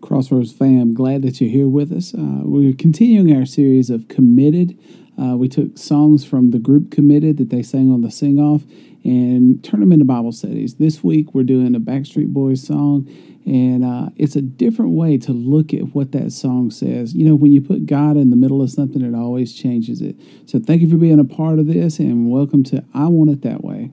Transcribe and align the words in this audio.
Crossroads 0.00 0.52
fam, 0.52 0.94
glad 0.94 1.22
that 1.22 1.40
you're 1.40 1.50
here 1.50 1.68
with 1.68 1.92
us. 1.92 2.14
Uh, 2.14 2.40
we're 2.42 2.72
continuing 2.72 3.36
our 3.36 3.46
series 3.46 3.90
of 3.90 4.08
Committed. 4.08 4.78
Uh, 5.20 5.36
we 5.36 5.48
took 5.48 5.76
songs 5.76 6.24
from 6.24 6.50
the 6.50 6.58
group 6.58 6.90
Committed 6.90 7.36
that 7.36 7.50
they 7.50 7.62
sang 7.62 7.92
on 7.92 8.00
the 8.00 8.10
sing 8.10 8.38
off 8.38 8.62
and 9.04 9.62
turned 9.62 9.82
them 9.82 9.92
into 9.92 10.04
Bible 10.04 10.32
studies. 10.32 10.76
This 10.76 11.04
week 11.04 11.34
we're 11.34 11.44
doing 11.44 11.74
a 11.74 11.80
Backstreet 11.80 12.28
Boys 12.28 12.66
song, 12.66 13.06
and 13.44 13.84
uh, 13.84 14.10
it's 14.16 14.36
a 14.36 14.42
different 14.42 14.92
way 14.92 15.18
to 15.18 15.32
look 15.32 15.72
at 15.74 15.94
what 15.94 16.12
that 16.12 16.32
song 16.32 16.70
says. 16.70 17.14
You 17.14 17.26
know, 17.26 17.34
when 17.34 17.52
you 17.52 17.60
put 17.60 17.86
God 17.86 18.16
in 18.16 18.30
the 18.30 18.36
middle 18.36 18.62
of 18.62 18.70
something, 18.70 19.02
it 19.02 19.14
always 19.14 19.54
changes 19.54 20.00
it. 20.00 20.16
So 20.46 20.58
thank 20.58 20.80
you 20.80 20.90
for 20.90 20.96
being 20.96 21.20
a 21.20 21.24
part 21.24 21.58
of 21.58 21.66
this, 21.66 21.98
and 21.98 22.30
welcome 22.30 22.64
to 22.64 22.84
I 22.94 23.06
Want 23.06 23.30
It 23.30 23.42
That 23.42 23.62
Way. 23.62 23.90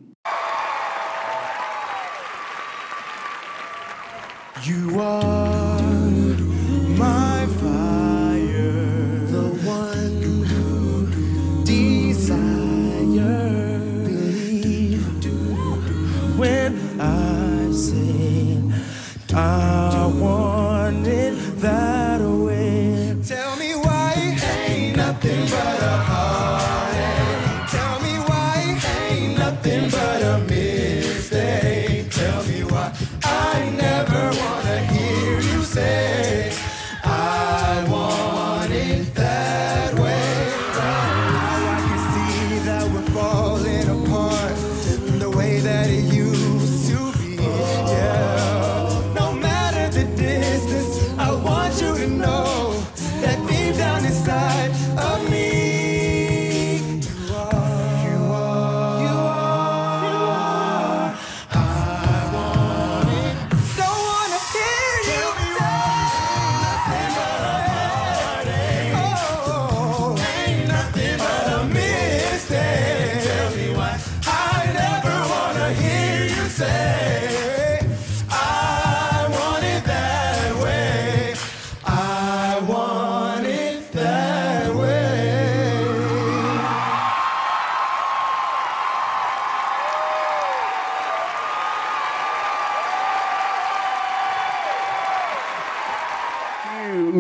You 4.64 5.00
are 5.00 5.67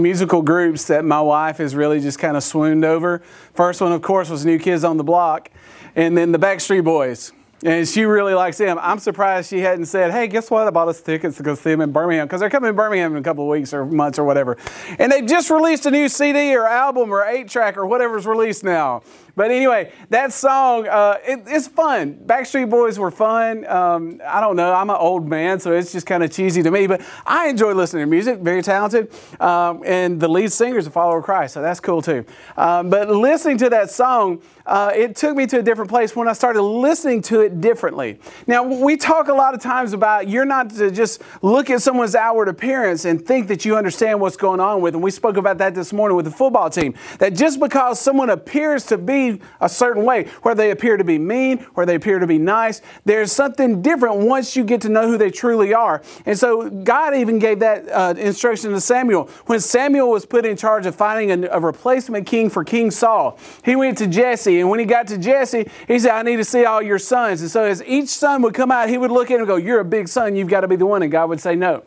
musical 0.02 0.42
groups 0.42 0.86
that 0.88 1.04
my 1.06 1.22
wife 1.22 1.58
has 1.58 1.76
really 1.76 2.00
just 2.00 2.20
kind 2.20 2.38
of 2.38 2.44
swooned 2.44 2.86
over. 2.86 3.20
First 3.54 3.82
one, 3.82 3.92
of 3.92 4.02
course, 4.02 4.30
was 4.30 4.46
New 4.46 4.60
Kids 4.60 4.84
on 4.84 4.98
the 4.98 5.04
Block, 5.04 5.50
and 5.96 6.18
then 6.18 6.32
the 6.32 6.40
Backstreet 6.40 6.84
Boys. 6.84 7.34
And 7.64 7.88
she 7.88 8.06
really 8.06 8.36
likes 8.36 8.60
them. 8.60 8.78
I'm 8.80 9.00
surprised 9.00 9.50
she 9.50 9.62
hadn't 9.62 9.86
said, 9.86 10.12
"Hey, 10.12 10.28
guess 10.28 10.52
what? 10.52 10.68
I 10.68 10.70
bought 10.70 10.90
us 10.90 11.02
tickets 11.02 11.38
to 11.38 11.44
go 11.44 11.56
see 11.56 11.72
them 11.72 11.82
in 11.82 11.92
Birmingham 11.92 12.28
because 12.28 12.40
they're 12.40 12.52
coming 12.52 12.70
to 12.70 12.74
Birmingham 12.74 13.14
in 13.14 13.18
a 13.18 13.24
couple 13.24 13.46
of 13.46 13.50
weeks 13.50 13.74
or 13.74 13.84
months 13.84 14.20
or 14.20 14.26
whatever." 14.26 14.58
And 15.00 15.12
they 15.12 15.24
just 15.24 15.50
released 15.50 15.88
a 15.88 15.92
new 15.92 16.08
CD 16.08 16.56
or 16.56 16.68
album 16.68 17.12
or 17.12 17.26
eight 17.26 17.48
track 17.50 17.76
or 17.76 17.88
whatever's 17.88 18.28
released 18.28 18.64
now. 18.64 19.02
But 19.38 19.52
anyway, 19.52 19.92
that 20.10 20.34
song, 20.34 20.88
uh, 20.88 21.20
it, 21.24 21.44
it's 21.46 21.68
fun. 21.68 22.16
Backstreet 22.26 22.72
Boys 22.72 22.98
were 22.98 23.12
fun. 23.12 23.68
Um, 23.68 24.20
I 24.26 24.42
don't 24.42 24.56
know. 24.56 24.74
I'm 24.74 24.90
an 24.90 24.96
old 24.96 25.30
man, 25.30 25.60
so 25.60 25.74
it's 25.74 25.92
just 25.92 26.08
kind 26.08 26.24
of 26.24 26.32
cheesy 26.32 26.64
to 26.64 26.72
me. 26.72 26.88
But 26.88 27.02
I 27.24 27.48
enjoy 27.48 27.74
listening 27.74 28.02
to 28.02 28.08
music. 28.08 28.40
Very 28.40 28.64
talented, 28.64 29.14
um, 29.40 29.84
and 29.86 30.20
the 30.20 30.28
lead 30.28 30.52
singer 30.52 30.80
is 30.80 30.88
a 30.88 30.90
follower 30.90 31.20
of 31.20 31.24
Christ, 31.24 31.54
so 31.54 31.62
that's 31.62 31.80
cool 31.80 32.02
too. 32.02 32.26
Um, 32.58 32.90
but 32.90 33.12
listening 33.12 33.60
to 33.60 33.70
that 33.70 33.92
song, 33.92 34.42
uh, 34.66 34.92
it 34.96 35.16
took 35.16 35.38
me 35.38 35.46
to 35.46 35.60
a 35.60 35.62
different 35.62 35.90
place 35.90 36.16
when 36.16 36.28
I 36.28 36.34
started 36.34 36.64
listening 36.64 37.22
to 37.24 37.42
it 37.42 37.62
differently. 37.62 38.20
Now 38.48 38.64
we 38.64 38.98
talk 38.98 39.28
a 39.28 39.34
lot 39.34 39.54
of 39.54 39.62
times 39.62 39.94
about 39.94 40.28
you're 40.28 40.46
not 40.46 40.72
to 40.72 40.90
just 40.90 41.22
look 41.44 41.70
at 41.70 41.84
someone's 41.84 42.16
outward 42.16 42.50
appearance 42.50 43.06
and 43.06 43.24
think 43.24 43.50
that 43.50 43.66
you 43.66 43.78
understand 43.78 44.20
what's 44.20 44.36
going 44.36 44.60
on 44.60 44.82
with 44.82 44.94
them. 44.94 45.04
We 45.04 45.12
spoke 45.12 45.38
about 45.38 45.60
that 45.60 45.76
this 45.76 45.94
morning 45.94 46.16
with 46.16 46.26
the 46.26 46.32
football 46.32 46.72
team. 46.72 46.96
That 47.20 47.36
just 47.36 47.60
because 47.60 48.00
someone 48.00 48.32
appears 48.32 48.84
to 48.88 48.98
be 48.98 49.27
a 49.60 49.70
certain 49.70 50.04
way, 50.04 50.26
where 50.42 50.56
they 50.56 50.72
appear 50.72 50.98
to 50.98 51.04
be 51.04 51.18
mean, 51.18 51.60
where 51.74 51.86
they 51.86 51.96
appear 51.96 52.20
to 52.20 52.28
be 52.28 52.38
nice, 52.38 52.82
there's 53.06 53.32
something 53.32 53.82
different 53.82 54.18
once 54.18 54.56
you 54.56 54.64
get 54.64 54.82
to 54.82 54.90
know 54.90 55.08
who 55.08 55.18
they 55.18 55.30
truly 55.30 55.74
are. 55.74 56.02
And 56.26 56.38
so 56.38 56.70
God 56.70 57.16
even 57.16 57.40
gave 57.40 57.60
that 57.60 57.90
uh, 57.90 58.14
instruction 58.18 58.72
to 58.72 58.82
Samuel. 58.82 59.26
When 59.46 59.60
Samuel 59.60 60.10
was 60.10 60.26
put 60.26 60.46
in 60.46 60.58
charge 60.58 60.86
of 60.86 60.96
finding 60.96 61.46
a, 61.46 61.48
a 61.50 61.60
replacement 61.60 62.28
king 62.28 62.50
for 62.50 62.64
King 62.64 62.92
Saul, 62.92 63.40
he 63.64 63.76
went 63.76 63.98
to 64.00 64.08
Jesse. 64.08 64.60
And 64.60 64.70
when 64.70 64.80
he 64.80 64.86
got 64.86 65.08
to 65.08 65.18
Jesse, 65.18 65.70
he 65.88 66.00
said, 66.00 66.12
I 66.12 66.24
need 66.24 66.38
to 66.38 66.46
see 66.46 66.66
all 66.66 66.82
your 66.82 67.00
sons. 67.00 67.42
And 67.42 67.52
so 67.52 67.64
as 67.64 67.84
each 67.84 68.10
son 68.10 68.42
would 68.42 68.54
come 68.54 68.72
out, 68.72 68.90
he 68.90 68.98
would 68.98 69.12
look 69.12 69.32
at 69.32 69.36
him 69.36 69.42
and 69.42 69.48
go, 69.48 69.56
You're 69.56 69.80
a 69.80 69.86
big 69.86 70.08
son. 70.08 70.36
You've 70.36 70.50
got 70.50 70.62
to 70.62 70.68
be 70.68 70.76
the 70.76 70.86
one. 70.86 71.04
And 71.04 71.12
God 71.12 71.30
would 71.30 71.42
say, 71.42 71.56
No. 71.56 71.84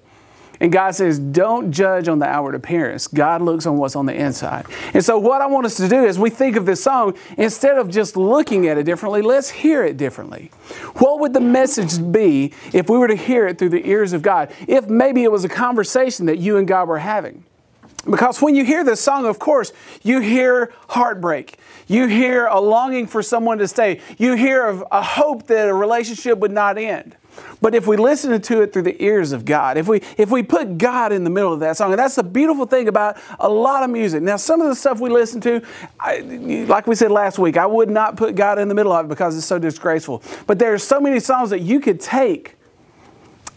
And 0.60 0.70
God 0.70 0.94
says, 0.94 1.18
don't 1.18 1.72
judge 1.72 2.06
on 2.06 2.18
the 2.18 2.26
outward 2.26 2.54
appearance. 2.54 3.06
God 3.06 3.40
looks 3.40 3.64
on 3.64 3.78
what's 3.78 3.96
on 3.96 4.04
the 4.04 4.14
inside. 4.14 4.66
And 4.92 5.02
so, 5.02 5.18
what 5.18 5.40
I 5.40 5.46
want 5.46 5.64
us 5.64 5.76
to 5.78 5.88
do 5.88 6.04
is 6.04 6.18
we 6.18 6.28
think 6.28 6.56
of 6.56 6.66
this 6.66 6.82
song, 6.82 7.16
instead 7.38 7.78
of 7.78 7.90
just 7.90 8.14
looking 8.14 8.68
at 8.68 8.76
it 8.76 8.84
differently, 8.84 9.22
let's 9.22 9.48
hear 9.48 9.82
it 9.82 9.96
differently. 9.96 10.50
What 10.96 11.20
would 11.20 11.32
the 11.32 11.40
message 11.40 12.12
be 12.12 12.52
if 12.74 12.90
we 12.90 12.98
were 12.98 13.08
to 13.08 13.16
hear 13.16 13.46
it 13.46 13.58
through 13.58 13.70
the 13.70 13.88
ears 13.88 14.12
of 14.12 14.20
God? 14.20 14.52
If 14.68 14.88
maybe 14.88 15.24
it 15.24 15.32
was 15.32 15.44
a 15.44 15.48
conversation 15.48 16.26
that 16.26 16.38
you 16.38 16.58
and 16.58 16.68
God 16.68 16.88
were 16.88 16.98
having. 16.98 17.44
Because 18.08 18.40
when 18.40 18.54
you 18.54 18.64
hear 18.64 18.82
this 18.82 19.00
song, 19.00 19.26
of 19.26 19.38
course, 19.38 19.72
you 20.02 20.20
hear 20.20 20.72
heartbreak. 20.88 21.58
You 21.86 22.06
hear 22.06 22.46
a 22.46 22.60
longing 22.60 23.06
for 23.06 23.22
someone 23.22 23.58
to 23.58 23.68
stay. 23.68 24.00
You 24.16 24.34
hear 24.34 24.68
a 24.90 25.02
hope 25.02 25.46
that 25.48 25.68
a 25.68 25.74
relationship 25.74 26.38
would 26.38 26.52
not 26.52 26.78
end. 26.78 27.16
But 27.60 27.74
if 27.74 27.86
we 27.86 27.96
listen 27.96 28.40
to 28.40 28.62
it 28.62 28.72
through 28.72 28.82
the 28.82 29.02
ears 29.02 29.32
of 29.32 29.44
God, 29.44 29.76
if 29.76 29.86
we 29.86 30.02
if 30.16 30.30
we 30.30 30.42
put 30.42 30.78
God 30.78 31.12
in 31.12 31.24
the 31.24 31.30
middle 31.30 31.52
of 31.52 31.60
that 31.60 31.76
song, 31.76 31.92
and 31.92 31.98
that's 31.98 32.14
the 32.14 32.22
beautiful 32.22 32.66
thing 32.66 32.88
about 32.88 33.16
a 33.38 33.48
lot 33.48 33.82
of 33.82 33.90
music. 33.90 34.22
Now, 34.22 34.36
some 34.36 34.60
of 34.60 34.68
the 34.68 34.74
stuff 34.74 35.00
we 35.00 35.10
listen 35.10 35.40
to, 35.42 35.62
I, 35.98 36.20
like 36.68 36.86
we 36.86 36.94
said 36.94 37.10
last 37.10 37.38
week, 37.38 37.56
I 37.56 37.66
would 37.66 37.90
not 37.90 38.16
put 38.16 38.34
God 38.34 38.58
in 38.58 38.68
the 38.68 38.74
middle 38.74 38.92
of 38.92 39.06
it 39.06 39.08
because 39.08 39.36
it's 39.36 39.46
so 39.46 39.58
disgraceful. 39.58 40.22
But 40.46 40.58
there 40.58 40.72
are 40.72 40.78
so 40.78 41.00
many 41.00 41.20
songs 41.20 41.50
that 41.50 41.60
you 41.60 41.80
could 41.80 42.00
take 42.00 42.56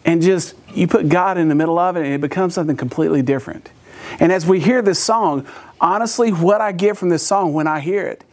and 0.05 0.22
just 0.22 0.55
you 0.73 0.88
put 0.88 1.07
God 1.07 1.38
in 1.38 1.47
the 1.47 1.55
middle 1.55 1.79
of 1.79 1.95
it, 1.95 2.05
and 2.05 2.13
it 2.13 2.22
becomes 2.22 2.53
something 2.53 2.75
completely 2.75 3.22
different. 3.22 3.69
And 4.19 4.31
as 4.31 4.45
we 4.45 4.59
hear 4.59 4.81
this 4.81 4.99
song, 4.99 5.47
honestly, 5.79 6.31
what 6.31 6.61
I 6.61 6.72
get 6.72 6.97
from 6.97 7.09
this 7.09 7.25
song 7.25 7.53
when 7.53 7.67
I 7.67 7.79
hear 7.79 8.05
it 8.05 8.23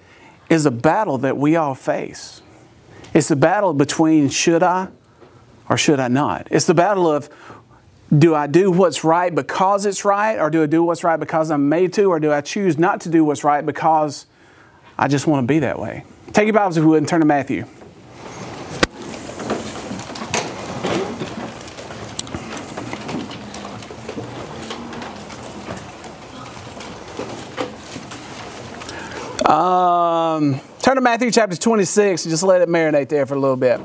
is 0.49 0.67
a 0.67 0.71
battle 0.71 1.19
that 1.19 1.37
we 1.37 1.57
all 1.57 1.75
face. 1.75 2.43
It's 3.15 3.31
a 3.31 3.37
battle 3.37 3.73
between 3.73 4.29
should 4.29 4.63
I 4.63 4.89
or 5.71 5.79
should 5.79 6.01
I 6.01 6.09
not? 6.09 6.49
It's 6.51 6.67
the 6.67 6.75
battle 6.75 7.09
of 7.11 7.31
do 8.17 8.35
I 8.35 8.49
do 8.49 8.73
what's 8.73 9.05
right 9.05 9.33
because 9.33 9.87
it's 9.87 10.05
right, 10.05 10.37
or 10.37 10.51
do 10.51 10.65
I 10.65 10.67
do 10.67 10.83
what's 10.83 11.05
right 11.05 11.19
because 11.19 11.49
I'm 11.51 11.69
made 11.69 11.93
to, 11.93 12.07
or 12.07 12.19
do 12.19 12.33
I 12.33 12.41
choose 12.41 12.77
not 12.77 13.01
to 13.03 13.09
do 13.09 13.25
what's 13.25 13.45
right 13.45 13.65
because 13.65 14.27
I 14.99 15.07
just 15.07 15.29
want 15.29 15.45
to 15.45 15.47
be 15.47 15.61
that 15.61 15.79
way? 15.79 16.05
Take 16.33 16.47
your 16.47 16.55
Bibles 16.55 16.77
if 16.77 16.83
you 16.83 16.89
would 16.89 16.99
and 16.99 17.09
turn 17.09 17.21
to 17.21 17.27
Matthew. 17.27 17.65
Um, 29.49 30.61
turn 30.81 30.97
to 30.97 31.01
Matthew 31.01 31.31
chapter 31.31 31.57
26 31.57 32.25
and 32.25 32.31
just 32.31 32.43
let 32.43 32.61
it 32.61 32.69
marinate 32.69 33.09
there 33.09 33.25
for 33.25 33.35
a 33.35 33.39
little 33.39 33.57
bit. 33.57 33.81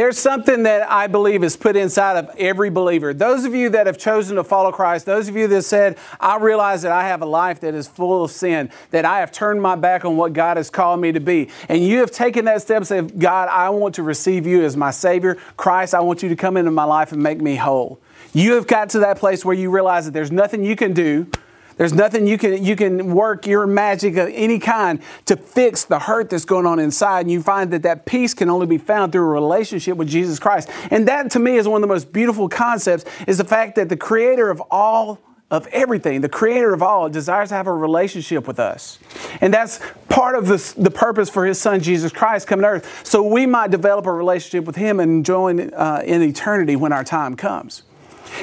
There's 0.00 0.18
something 0.18 0.62
that 0.62 0.90
I 0.90 1.08
believe 1.08 1.44
is 1.44 1.58
put 1.58 1.76
inside 1.76 2.16
of 2.16 2.30
every 2.38 2.70
believer. 2.70 3.12
Those 3.12 3.44
of 3.44 3.54
you 3.54 3.68
that 3.68 3.86
have 3.86 3.98
chosen 3.98 4.36
to 4.36 4.44
follow 4.44 4.72
Christ, 4.72 5.04
those 5.04 5.28
of 5.28 5.36
you 5.36 5.46
that 5.48 5.60
said, 5.64 5.98
I 6.18 6.38
realize 6.38 6.80
that 6.80 6.90
I 6.90 7.06
have 7.08 7.20
a 7.20 7.26
life 7.26 7.60
that 7.60 7.74
is 7.74 7.86
full 7.86 8.24
of 8.24 8.30
sin, 8.30 8.70
that 8.92 9.04
I 9.04 9.20
have 9.20 9.30
turned 9.30 9.60
my 9.60 9.76
back 9.76 10.06
on 10.06 10.16
what 10.16 10.32
God 10.32 10.56
has 10.56 10.70
called 10.70 11.02
me 11.02 11.12
to 11.12 11.20
be, 11.20 11.50
and 11.68 11.84
you 11.84 11.98
have 11.98 12.10
taken 12.10 12.46
that 12.46 12.62
step 12.62 12.78
and 12.78 12.86
said, 12.86 13.20
God, 13.20 13.50
I 13.50 13.68
want 13.68 13.94
to 13.96 14.02
receive 14.02 14.46
you 14.46 14.64
as 14.64 14.74
my 14.74 14.90
Savior. 14.90 15.36
Christ, 15.58 15.92
I 15.92 16.00
want 16.00 16.22
you 16.22 16.30
to 16.30 16.36
come 16.36 16.56
into 16.56 16.70
my 16.70 16.84
life 16.84 17.12
and 17.12 17.22
make 17.22 17.42
me 17.42 17.56
whole. 17.56 18.00
You 18.32 18.54
have 18.54 18.66
got 18.66 18.88
to 18.90 19.00
that 19.00 19.18
place 19.18 19.44
where 19.44 19.54
you 19.54 19.70
realize 19.70 20.06
that 20.06 20.12
there's 20.12 20.32
nothing 20.32 20.64
you 20.64 20.76
can 20.76 20.94
do 20.94 21.30
there's 21.76 21.92
nothing 21.92 22.26
you 22.26 22.38
can 22.38 22.62
you 22.62 22.76
can 22.76 23.14
work 23.14 23.46
your 23.46 23.66
magic 23.66 24.16
of 24.16 24.28
any 24.32 24.58
kind 24.58 25.00
to 25.26 25.36
fix 25.36 25.84
the 25.84 25.98
hurt 25.98 26.30
that's 26.30 26.44
going 26.44 26.66
on 26.66 26.78
inside. 26.78 27.20
And 27.20 27.30
you 27.30 27.42
find 27.42 27.70
that 27.72 27.82
that 27.82 28.06
peace 28.06 28.34
can 28.34 28.50
only 28.50 28.66
be 28.66 28.78
found 28.78 29.12
through 29.12 29.22
a 29.22 29.32
relationship 29.32 29.96
with 29.96 30.08
Jesus 30.08 30.38
Christ. 30.38 30.68
And 30.90 31.08
that 31.08 31.30
to 31.32 31.38
me 31.38 31.56
is 31.56 31.66
one 31.66 31.82
of 31.82 31.88
the 31.88 31.92
most 31.92 32.12
beautiful 32.12 32.48
concepts 32.48 33.04
is 33.26 33.38
the 33.38 33.44
fact 33.44 33.76
that 33.76 33.88
the 33.88 33.96
creator 33.96 34.50
of 34.50 34.62
all 34.70 35.20
of 35.50 35.66
everything, 35.68 36.20
the 36.20 36.28
creator 36.28 36.72
of 36.72 36.82
all, 36.82 37.08
desires 37.08 37.48
to 37.48 37.56
have 37.56 37.66
a 37.66 37.72
relationship 37.72 38.46
with 38.46 38.60
us. 38.60 38.98
And 39.40 39.52
that's 39.52 39.80
part 40.08 40.36
of 40.36 40.46
the 40.46 40.90
purpose 40.90 41.28
for 41.28 41.44
his 41.44 41.60
son 41.60 41.80
Jesus 41.80 42.12
Christ 42.12 42.46
coming 42.46 42.62
to 42.62 42.68
earth. 42.68 43.06
So 43.06 43.22
we 43.22 43.46
might 43.46 43.70
develop 43.70 44.06
a 44.06 44.12
relationship 44.12 44.64
with 44.64 44.76
him 44.76 45.00
and 45.00 45.24
join 45.24 45.74
uh, 45.74 46.02
in 46.04 46.22
eternity 46.22 46.76
when 46.76 46.92
our 46.92 47.02
time 47.02 47.34
comes. 47.34 47.82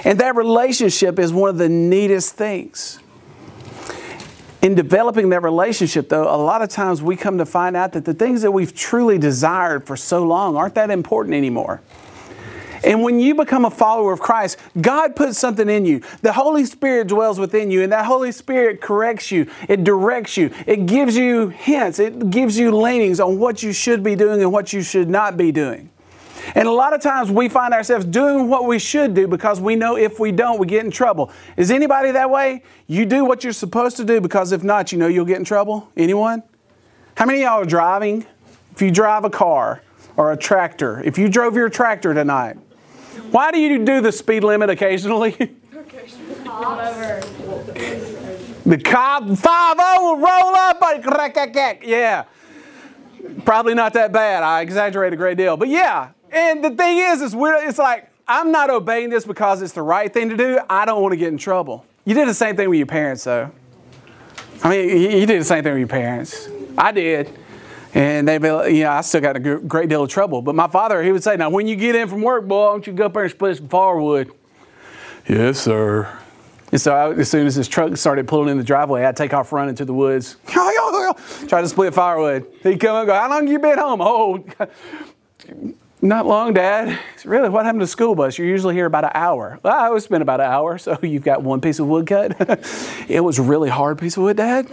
And 0.04 0.20
that 0.20 0.36
relationship 0.36 1.18
is 1.18 1.32
one 1.32 1.50
of 1.50 1.58
the 1.58 1.70
neatest 1.70 2.34
things 2.36 3.00
in 4.62 4.76
developing 4.76 5.30
that 5.30 5.44
relationship, 5.44 6.10
though, 6.10 6.24
a 6.24 6.38
lot 6.38 6.62
of 6.62 6.70
times 6.70 7.02
we 7.02 7.16
come 7.16 7.38
to 7.38 7.46
find 7.46 7.76
out 7.76 7.94
that 7.94 8.06
the 8.06 8.14
things 8.14 8.42
that 8.42 8.52
we've 8.52 8.74
truly 8.74 9.18
desired 9.18 9.86
for 9.86 9.96
so 9.96 10.24
long 10.24 10.56
aren't 10.56 10.76
that 10.76 10.90
important 10.90 11.36
anymore. 11.36 11.82
And 12.84 13.04
when 13.04 13.20
you 13.20 13.36
become 13.36 13.66
a 13.66 13.72
follower 13.72 14.14
of 14.14 14.20
Christ, 14.20 14.58
God 14.80 15.16
puts 15.16 15.38
something 15.38 15.70
in 15.70 15.86
you. 15.86 16.02
The 16.22 16.34
Holy 16.34 16.66
Spirit 16.66 17.08
dwells 17.08 17.40
within 17.40 17.72
you, 17.72 17.84
and 17.84 17.92
that 17.92 18.06
Holy 18.06 18.32
Spirit 18.32 18.82
corrects 18.82 19.32
you, 19.32 19.48
it 19.68 19.84
directs 19.84 20.38
you, 20.38 20.52
it 20.66 20.86
gives 20.86 21.16
you 21.18 21.50
hints, 21.50 22.00
it 22.00 22.30
gives 22.30 22.58
you 22.58 22.76
leanings 22.76 23.20
on 23.20 23.40
what 23.40 23.64
you 23.64 23.74
should 23.74 24.04
be 24.04 24.16
doing 24.16 24.42
and 24.42 24.52
what 24.52 24.74
you 24.74 24.82
should 24.82 25.10
not 25.10 25.38
be 25.38 25.52
doing. 25.52 25.90
And 26.58 26.68
a 26.68 26.72
lot 26.72 26.92
of 26.92 27.02
times 27.02 27.30
we 27.30 27.50
find 27.50 27.72
ourselves 27.72 28.04
doing 28.04 28.50
what 28.50 28.66
we 28.66 28.80
should 28.80 29.14
do 29.14 29.28
because 29.28 29.62
we 29.62 29.76
know 29.76 29.96
if 29.96 30.20
we 30.20 30.32
don't, 30.32 30.58
we 30.58 30.66
get 30.66 30.84
in 30.84 30.90
trouble. 30.90 31.32
Is 31.56 31.70
anybody 31.70 32.10
that 32.10 32.32
way? 32.32 32.64
You 32.88 33.06
do 33.06 33.26
what 33.26 33.44
you're 33.44 33.54
supposed 33.54 33.96
to 33.98 34.04
do 34.04 34.20
because 34.20 34.52
if 34.52 34.64
not, 34.64 34.92
you 34.92 34.98
know 34.98 35.06
you'll 35.06 35.24
get 35.24 35.38
in 35.38 35.46
trouble? 35.46 35.92
Anyone? 35.96 36.42
How 37.16 37.28
many 37.28 37.44
of 37.44 37.44
y'all 37.44 37.62
are 37.62 37.66
driving? 37.66 38.26
If 38.74 38.82
you 38.82 38.90
drive 38.90 39.24
a 39.24 39.30
car 39.30 39.84
or 40.16 40.32
a 40.32 40.38
tractor, 40.38 41.00
if 41.04 41.20
you 41.20 41.30
drove 41.30 41.56
your 41.56 41.70
tractor 41.70 42.16
tonight, 42.16 42.58
why 43.30 43.52
do 43.52 43.60
you 43.60 43.86
do 43.86 44.02
the 44.02 44.12
speed 44.12 44.44
limit 44.44 44.72
occasionally? 44.72 45.34
the 48.66 48.82
cop 48.84 49.30
5 49.30 49.78
will 50.00 50.18
roll 50.18 50.56
up. 50.56 50.82
Yeah. 51.84 52.24
Probably 53.46 53.76
not 53.76 53.94
that 53.94 54.12
bad. 54.12 54.42
I 54.42 54.62
exaggerate 54.62 55.14
a 55.14 55.16
great 55.16 55.38
deal. 55.38 55.56
But 55.56 55.68
yeah, 55.68 56.14
and 56.38 56.64
the 56.64 56.72
thing 56.72 56.98
is, 56.98 57.22
is 57.22 57.36
we're, 57.36 57.68
it's 57.68 57.80
like, 57.80 58.10
I'm 58.28 58.52
not 58.52 58.70
obeying 58.70 59.10
this 59.10 59.26
because 59.26 59.62
it's 59.62 59.74
the 59.74 59.82
right 59.82 60.14
thing 60.14 60.30
to 60.30 60.38
do. 60.38 60.60
I 60.70 60.86
don't 60.86 61.02
want 61.02 61.14
to 61.14 61.18
get 61.18 61.30
in 61.30 61.38
trouble. 61.38 61.86
You 62.06 62.14
did 62.14 62.28
the 62.28 62.34
same 62.34 62.56
thing 62.56 62.70
with 62.70 62.78
your 62.78 62.88
parents, 62.88 63.24
though. 63.24 63.52
I 64.64 64.70
mean, 64.70 64.90
you 64.90 65.26
did 65.26 65.40
the 65.40 65.46
same 65.46 65.64
thing 65.64 65.74
with 65.74 65.80
your 65.80 65.88
parents. 65.88 66.50
I 66.78 66.92
did. 66.92 67.38
And 67.94 68.28
they, 68.28 68.36
you 68.36 68.84
know, 68.84 68.92
I 68.92 69.02
still 69.02 69.22
got 69.22 69.38
a 69.38 69.40
great 69.40 69.90
deal 69.90 70.04
of 70.04 70.10
trouble. 70.10 70.42
But 70.42 70.56
my 70.56 70.68
father, 70.68 71.02
he 71.02 71.12
would 71.12 71.24
say, 71.24 71.38
now, 71.38 71.50
when 71.50 71.68
you 71.68 71.76
get 71.76 71.96
in 71.96 72.08
from 72.08 72.22
work, 72.22 72.48
boy, 72.48 72.66
why 72.66 72.72
don't 72.74 72.86
you 72.86 72.94
go 72.94 73.06
up 73.06 73.14
there 73.14 73.24
and 73.24 73.32
split 73.32 73.58
some 73.58 73.70
firewood? 73.70 74.32
Yes, 75.28 75.60
sir. 75.60 76.18
And 76.72 76.82
so 76.82 76.94
I, 76.94 77.14
as 77.14 77.30
soon 77.30 77.48
as 77.48 77.56
his 77.56 77.68
truck 77.68 77.96
started 77.96 78.28
pulling 78.28 78.50
in 78.50 78.58
the 78.58 78.64
driveway, 78.64 79.06
I'd 79.06 79.16
take 79.16 79.34
off 79.34 79.54
running 79.54 79.76
to 79.76 79.86
the 79.86 79.94
woods. 79.94 80.36
Try 80.48 81.62
to 81.62 81.68
split 81.68 81.94
firewood. 81.94 82.46
He'd 82.62 82.80
come 82.80 82.98
and 82.98 83.08
go, 83.08 83.14
how 83.14 83.30
long 83.30 83.48
you 83.48 83.58
been 83.58 83.78
home? 83.78 84.02
Oh, 84.02 84.44
not 86.02 86.26
long, 86.26 86.54
Dad. 86.54 87.00
Really, 87.26 87.50
what 87.50 87.66
happened 87.66 87.82
to 87.82 87.88
school 87.88 88.14
bus? 88.14 88.38
You're 88.38 88.48
usually 88.48 88.76
here 88.76 88.86
about 88.86 89.04
an 89.04 89.12
hour. 89.14 89.60
Well, 89.64 89.74
I 89.74 89.88
always 89.88 90.04
spend 90.04 90.22
about 90.22 90.40
an 90.40 90.46
hour, 90.46 90.78
so 90.78 90.98
you've 91.02 91.24
got 91.24 91.42
one 91.42 91.60
piece 91.60 91.80
of 91.80 91.88
wood 91.88 92.06
cut. 92.06 92.36
it 93.10 93.24
was 93.24 93.40
really 93.40 93.70
hard 93.70 93.98
piece 93.98 94.16
of 94.18 94.24
wood, 94.24 94.38
Dad. 94.38 94.70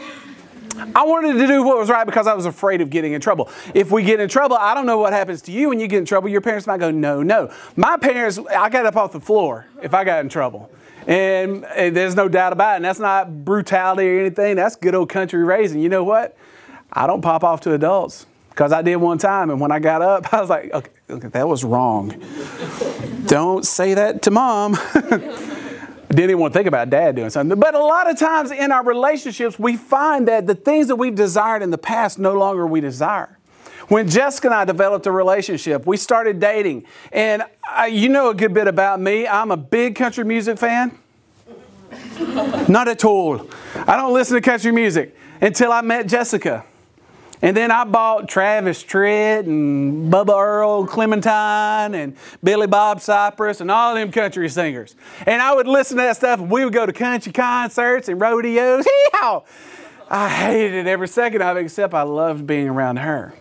I 0.94 1.04
wanted 1.04 1.38
to 1.38 1.46
do 1.46 1.62
what 1.62 1.78
was 1.78 1.88
right 1.88 2.04
because 2.04 2.26
I 2.26 2.34
was 2.34 2.46
afraid 2.46 2.80
of 2.80 2.90
getting 2.90 3.12
in 3.12 3.20
trouble. 3.20 3.48
If 3.74 3.90
we 3.90 4.02
get 4.02 4.20
in 4.20 4.28
trouble, 4.28 4.56
I 4.56 4.74
don't 4.74 4.86
know 4.86 4.98
what 4.98 5.12
happens 5.12 5.40
to 5.42 5.52
you 5.52 5.68
when 5.68 5.78
you 5.80 5.86
get 5.86 5.98
in 5.98 6.04
trouble. 6.04 6.28
Your 6.28 6.40
parents 6.40 6.66
might 6.66 6.80
go, 6.80 6.90
no, 6.90 7.22
no. 7.22 7.52
My 7.76 7.96
parents, 7.96 8.38
I 8.38 8.68
got 8.68 8.84
up 8.84 8.96
off 8.96 9.12
the 9.12 9.20
floor 9.20 9.66
if 9.82 9.94
I 9.94 10.04
got 10.04 10.20
in 10.20 10.28
trouble. 10.28 10.70
And, 11.06 11.64
and 11.64 11.96
there's 11.96 12.16
no 12.16 12.28
doubt 12.28 12.52
about 12.52 12.74
it. 12.74 12.76
And 12.76 12.84
that's 12.84 12.98
not 12.98 13.44
brutality 13.44 14.08
or 14.08 14.20
anything. 14.20 14.56
That's 14.56 14.74
good 14.76 14.94
old 14.94 15.10
country 15.10 15.44
raising. 15.44 15.80
You 15.80 15.88
know 15.88 16.04
what? 16.04 16.36
I 16.92 17.06
don't 17.06 17.22
pop 17.22 17.44
off 17.44 17.60
to 17.62 17.72
adults 17.72 18.26
because 18.50 18.72
I 18.72 18.82
did 18.82 18.96
one 18.96 19.18
time, 19.18 19.50
and 19.50 19.60
when 19.60 19.72
I 19.72 19.78
got 19.78 20.02
up, 20.02 20.32
I 20.32 20.40
was 20.40 20.50
like, 20.50 20.72
okay 20.72 20.90
that 21.06 21.48
was 21.48 21.64
wrong. 21.64 22.22
Don't 23.26 23.64
say 23.64 23.94
that 23.94 24.22
to 24.22 24.30
mom. 24.30 24.76
didn't 26.14 26.30
even 26.30 26.38
want 26.38 26.52
to 26.52 26.58
think 26.58 26.68
about 26.68 26.90
dad 26.90 27.16
doing 27.16 27.30
something. 27.30 27.58
But 27.58 27.74
a 27.74 27.82
lot 27.82 28.08
of 28.08 28.18
times 28.18 28.50
in 28.50 28.72
our 28.72 28.84
relationships, 28.84 29.58
we 29.58 29.76
find 29.76 30.28
that 30.28 30.46
the 30.46 30.54
things 30.54 30.88
that 30.88 30.96
we've 30.96 31.14
desired 31.14 31.62
in 31.62 31.70
the 31.70 31.78
past 31.78 32.18
no 32.18 32.34
longer 32.34 32.66
we 32.66 32.80
desire. 32.80 33.38
When 33.88 34.08
Jessica 34.08 34.48
and 34.48 34.54
I 34.54 34.64
developed 34.64 35.06
a 35.06 35.12
relationship, 35.12 35.86
we 35.86 35.96
started 35.96 36.40
dating. 36.40 36.84
And 37.12 37.42
I, 37.68 37.88
you 37.88 38.08
know 38.08 38.30
a 38.30 38.34
good 38.34 38.54
bit 38.54 38.66
about 38.66 39.00
me. 39.00 39.26
I'm 39.26 39.50
a 39.50 39.56
big 39.56 39.94
country 39.94 40.24
music 40.24 40.58
fan. 40.58 40.98
Not 42.68 42.88
at 42.88 43.04
all. 43.04 43.48
I 43.86 43.96
don't 43.96 44.14
listen 44.14 44.36
to 44.36 44.40
country 44.40 44.72
music 44.72 45.14
until 45.40 45.70
I 45.70 45.82
met 45.82 46.06
Jessica. 46.08 46.64
And 47.42 47.56
then 47.56 47.70
I 47.70 47.84
bought 47.84 48.28
Travis 48.28 48.82
Tritt 48.82 49.40
and 49.40 50.12
Bubba 50.12 50.38
Earl 50.38 50.86
Clementine 50.86 51.94
and 51.94 52.16
Billy 52.42 52.66
Bob 52.66 53.00
Cypress 53.00 53.60
and 53.60 53.70
all 53.70 53.94
them 53.94 54.10
country 54.10 54.48
singers. 54.48 54.94
And 55.26 55.42
I 55.42 55.54
would 55.54 55.66
listen 55.66 55.96
to 55.96 56.02
that 56.04 56.16
stuff 56.16 56.40
and 56.40 56.50
we 56.50 56.64
would 56.64 56.74
go 56.74 56.86
to 56.86 56.92
country 56.92 57.32
concerts 57.32 58.08
and 58.08 58.20
rodeos. 58.20 58.84
Hee-haw! 59.12 59.42
I 60.08 60.28
hated 60.28 60.74
it 60.74 60.86
every 60.86 61.08
second 61.08 61.42
of 61.42 61.56
it 61.56 61.60
except 61.60 61.94
I 61.94 62.02
loved 62.02 62.46
being 62.46 62.68
around 62.68 62.98
her. 62.98 63.34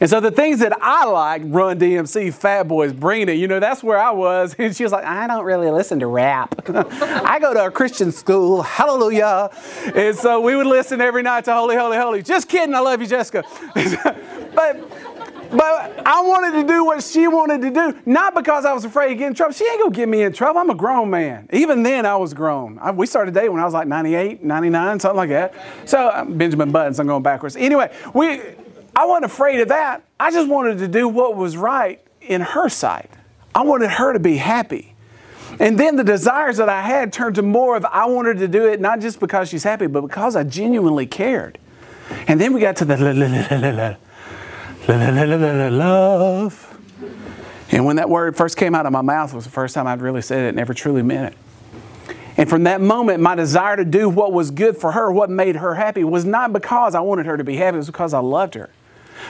And 0.00 0.10
so 0.10 0.20
the 0.20 0.30
things 0.30 0.60
that 0.60 0.76
I 0.82 1.06
like, 1.06 1.42
Run 1.44 1.78
DMC, 1.78 2.34
Fat 2.34 2.64
Boys, 2.64 2.92
bringing 2.92 3.28
it, 3.28 3.34
you 3.34 3.48
know, 3.48 3.60
that's 3.60 3.82
where 3.82 3.98
I 3.98 4.10
was. 4.10 4.54
And 4.66 4.74
she 4.74 4.82
was 4.82 4.90
like, 4.90 5.04
I 5.04 5.28
don't 5.28 5.44
really 5.44 5.70
listen 5.70 6.00
to 6.00 6.08
rap. 6.08 6.68
I 6.68 7.38
go 7.38 7.54
to 7.54 7.66
a 7.66 7.70
Christian 7.70 8.10
school, 8.10 8.62
hallelujah. 8.62 9.50
And 9.94 10.16
so 10.16 10.40
we 10.40 10.56
would 10.56 10.66
listen 10.66 11.00
every 11.00 11.22
night 11.22 11.44
to 11.44 11.54
Holy, 11.54 11.76
Holy, 11.76 11.96
Holy. 11.96 12.22
Just 12.22 12.48
kidding, 12.48 12.74
I 12.74 12.80
love 12.80 13.00
you, 13.00 13.06
Jessica. 13.06 13.44
but 14.54 14.90
but 15.50 16.06
I 16.06 16.22
wanted 16.22 16.60
to 16.60 16.66
do 16.66 16.84
what 16.84 17.02
she 17.04 17.28
wanted 17.28 17.62
to 17.62 17.70
do, 17.70 17.98
not 18.04 18.34
because 18.34 18.64
I 18.64 18.72
was 18.72 18.84
afraid 18.84 19.12
of 19.12 19.18
getting 19.18 19.28
in 19.28 19.34
trouble. 19.34 19.54
She 19.54 19.64
ain't 19.64 19.80
gonna 19.80 19.94
get 19.94 20.08
me 20.08 20.22
in 20.22 20.32
trouble. 20.32 20.60
I'm 20.60 20.70
a 20.70 20.74
grown 20.74 21.08
man. 21.10 21.48
Even 21.52 21.84
then, 21.84 22.04
I 22.04 22.16
was 22.16 22.34
grown. 22.34 22.78
I, 22.80 22.90
we 22.90 23.06
started 23.06 23.34
dating 23.34 23.52
when 23.52 23.60
I 23.60 23.64
was 23.64 23.74
like 23.74 23.86
98, 23.86 24.42
99, 24.42 25.00
something 25.00 25.16
like 25.16 25.28
that. 25.30 25.54
So, 25.84 26.08
uh, 26.08 26.24
Benjamin 26.24 26.72
Buttons, 26.72 26.98
I'm 26.98 27.06
going 27.06 27.22
backwards. 27.22 27.56
Anyway, 27.56 27.94
we 28.12 28.40
I 28.96 29.04
wasn't 29.04 29.26
afraid 29.26 29.60
of 29.60 29.68
that. 29.68 30.02
I 30.18 30.30
just 30.30 30.48
wanted 30.48 30.78
to 30.78 30.88
do 30.88 31.06
what 31.06 31.36
was 31.36 31.54
right 31.54 32.00
in 32.22 32.40
her 32.40 32.70
sight. 32.70 33.10
I 33.54 33.62
wanted 33.62 33.90
her 33.90 34.14
to 34.14 34.18
be 34.18 34.38
happy. 34.38 34.94
And 35.60 35.78
then 35.78 35.96
the 35.96 36.04
desires 36.04 36.56
that 36.56 36.70
I 36.70 36.80
had 36.80 37.12
turned 37.12 37.34
to 37.36 37.42
more 37.42 37.76
of 37.76 37.84
I 37.84 38.06
wanted 38.06 38.38
to 38.38 38.48
do 38.48 38.66
it 38.66 38.80
not 38.80 39.00
just 39.00 39.20
because 39.20 39.50
she's 39.50 39.62
happy, 39.62 39.86
but 39.86 40.00
because 40.00 40.34
I 40.34 40.44
genuinely 40.44 41.06
cared. 41.06 41.58
And 42.26 42.40
then 42.40 42.54
we 42.54 42.60
got 42.60 42.76
to 42.76 42.86
the 42.86 42.96
love. 45.70 46.78
And 47.70 47.84
when 47.84 47.96
that 47.96 48.08
word 48.08 48.34
first 48.34 48.56
came 48.56 48.74
out 48.74 48.86
of 48.86 48.92
my 48.92 49.02
mouth 49.02 49.34
was 49.34 49.44
the 49.44 49.50
first 49.50 49.74
time 49.74 49.86
I'd 49.86 50.00
really 50.00 50.22
said 50.22 50.44
it, 50.44 50.54
never 50.54 50.72
truly 50.72 51.02
meant 51.02 51.34
it. 51.34 51.38
And 52.38 52.48
from 52.48 52.64
that 52.64 52.80
moment, 52.80 53.20
my 53.20 53.34
desire 53.34 53.76
to 53.76 53.84
do 53.84 54.08
what 54.08 54.32
was 54.32 54.50
good 54.50 54.76
for 54.76 54.92
her, 54.92 55.12
what 55.12 55.28
made 55.28 55.56
her 55.56 55.74
happy, 55.74 56.04
was 56.04 56.24
not 56.24 56.52
because 56.52 56.94
I 56.94 57.00
wanted 57.00 57.26
her 57.26 57.36
to 57.36 57.44
be 57.44 57.56
happy, 57.56 57.76
it 57.76 57.78
was 57.78 57.86
because 57.86 58.14
I 58.14 58.20
loved 58.20 58.54
her. 58.54 58.70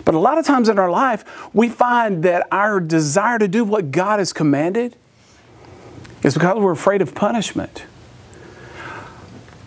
But 0.04 0.14
a 0.14 0.18
lot 0.18 0.38
of 0.38 0.44
times 0.44 0.68
in 0.68 0.78
our 0.78 0.90
life, 0.90 1.24
we 1.54 1.68
find 1.68 2.22
that 2.22 2.46
our 2.50 2.80
desire 2.80 3.38
to 3.38 3.48
do 3.48 3.64
what 3.64 3.90
God 3.90 4.18
has 4.18 4.32
commanded 4.32 4.96
is 6.22 6.34
because 6.34 6.58
we're 6.58 6.72
afraid 6.72 7.02
of 7.02 7.14
punishment. 7.14 7.84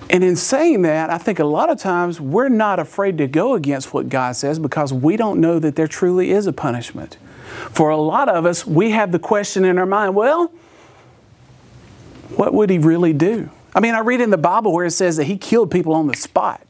And 0.10 0.24
in 0.24 0.36
saying 0.36 0.82
that, 0.84 1.12
I 1.12 1.20
think 1.20 1.38
a 1.38 1.46
lot 1.46 1.70
of 1.70 1.78
times 1.78 2.20
we're 2.20 2.50
not 2.50 2.80
afraid 2.80 3.18
to 3.20 3.28
go 3.28 3.54
against 3.54 3.94
what 3.94 4.10
God 4.10 4.36
says 4.36 4.58
because 4.58 4.92
we 4.92 5.18
don't 5.18 5.40
know 5.40 5.60
that 5.60 5.76
there 5.76 5.88
truly 5.88 6.32
is 6.32 6.48
a 6.48 6.54
punishment. 6.54 7.18
For 7.72 7.90
a 7.90 7.98
lot 7.98 8.28
of 8.28 8.46
us, 8.46 8.66
we 8.66 8.92
have 8.92 9.12
the 9.12 9.20
question 9.20 9.66
in 9.66 9.78
our 9.78 9.86
mind 9.86 10.16
well, 10.16 10.52
what 12.36 12.54
would 12.54 12.70
he 12.70 12.80
really 12.80 13.14
do? 13.14 13.50
I 13.76 13.80
mean, 13.80 13.94
I 13.94 14.00
read 14.00 14.22
in 14.22 14.30
the 14.32 14.38
Bible 14.38 14.74
where 14.74 14.86
it 14.86 14.92
says 14.92 15.18
that 15.18 15.26
he 15.26 15.38
killed 15.38 15.70
people 15.70 15.94
on 15.94 16.08
the 16.08 16.16
spot. 16.16 16.69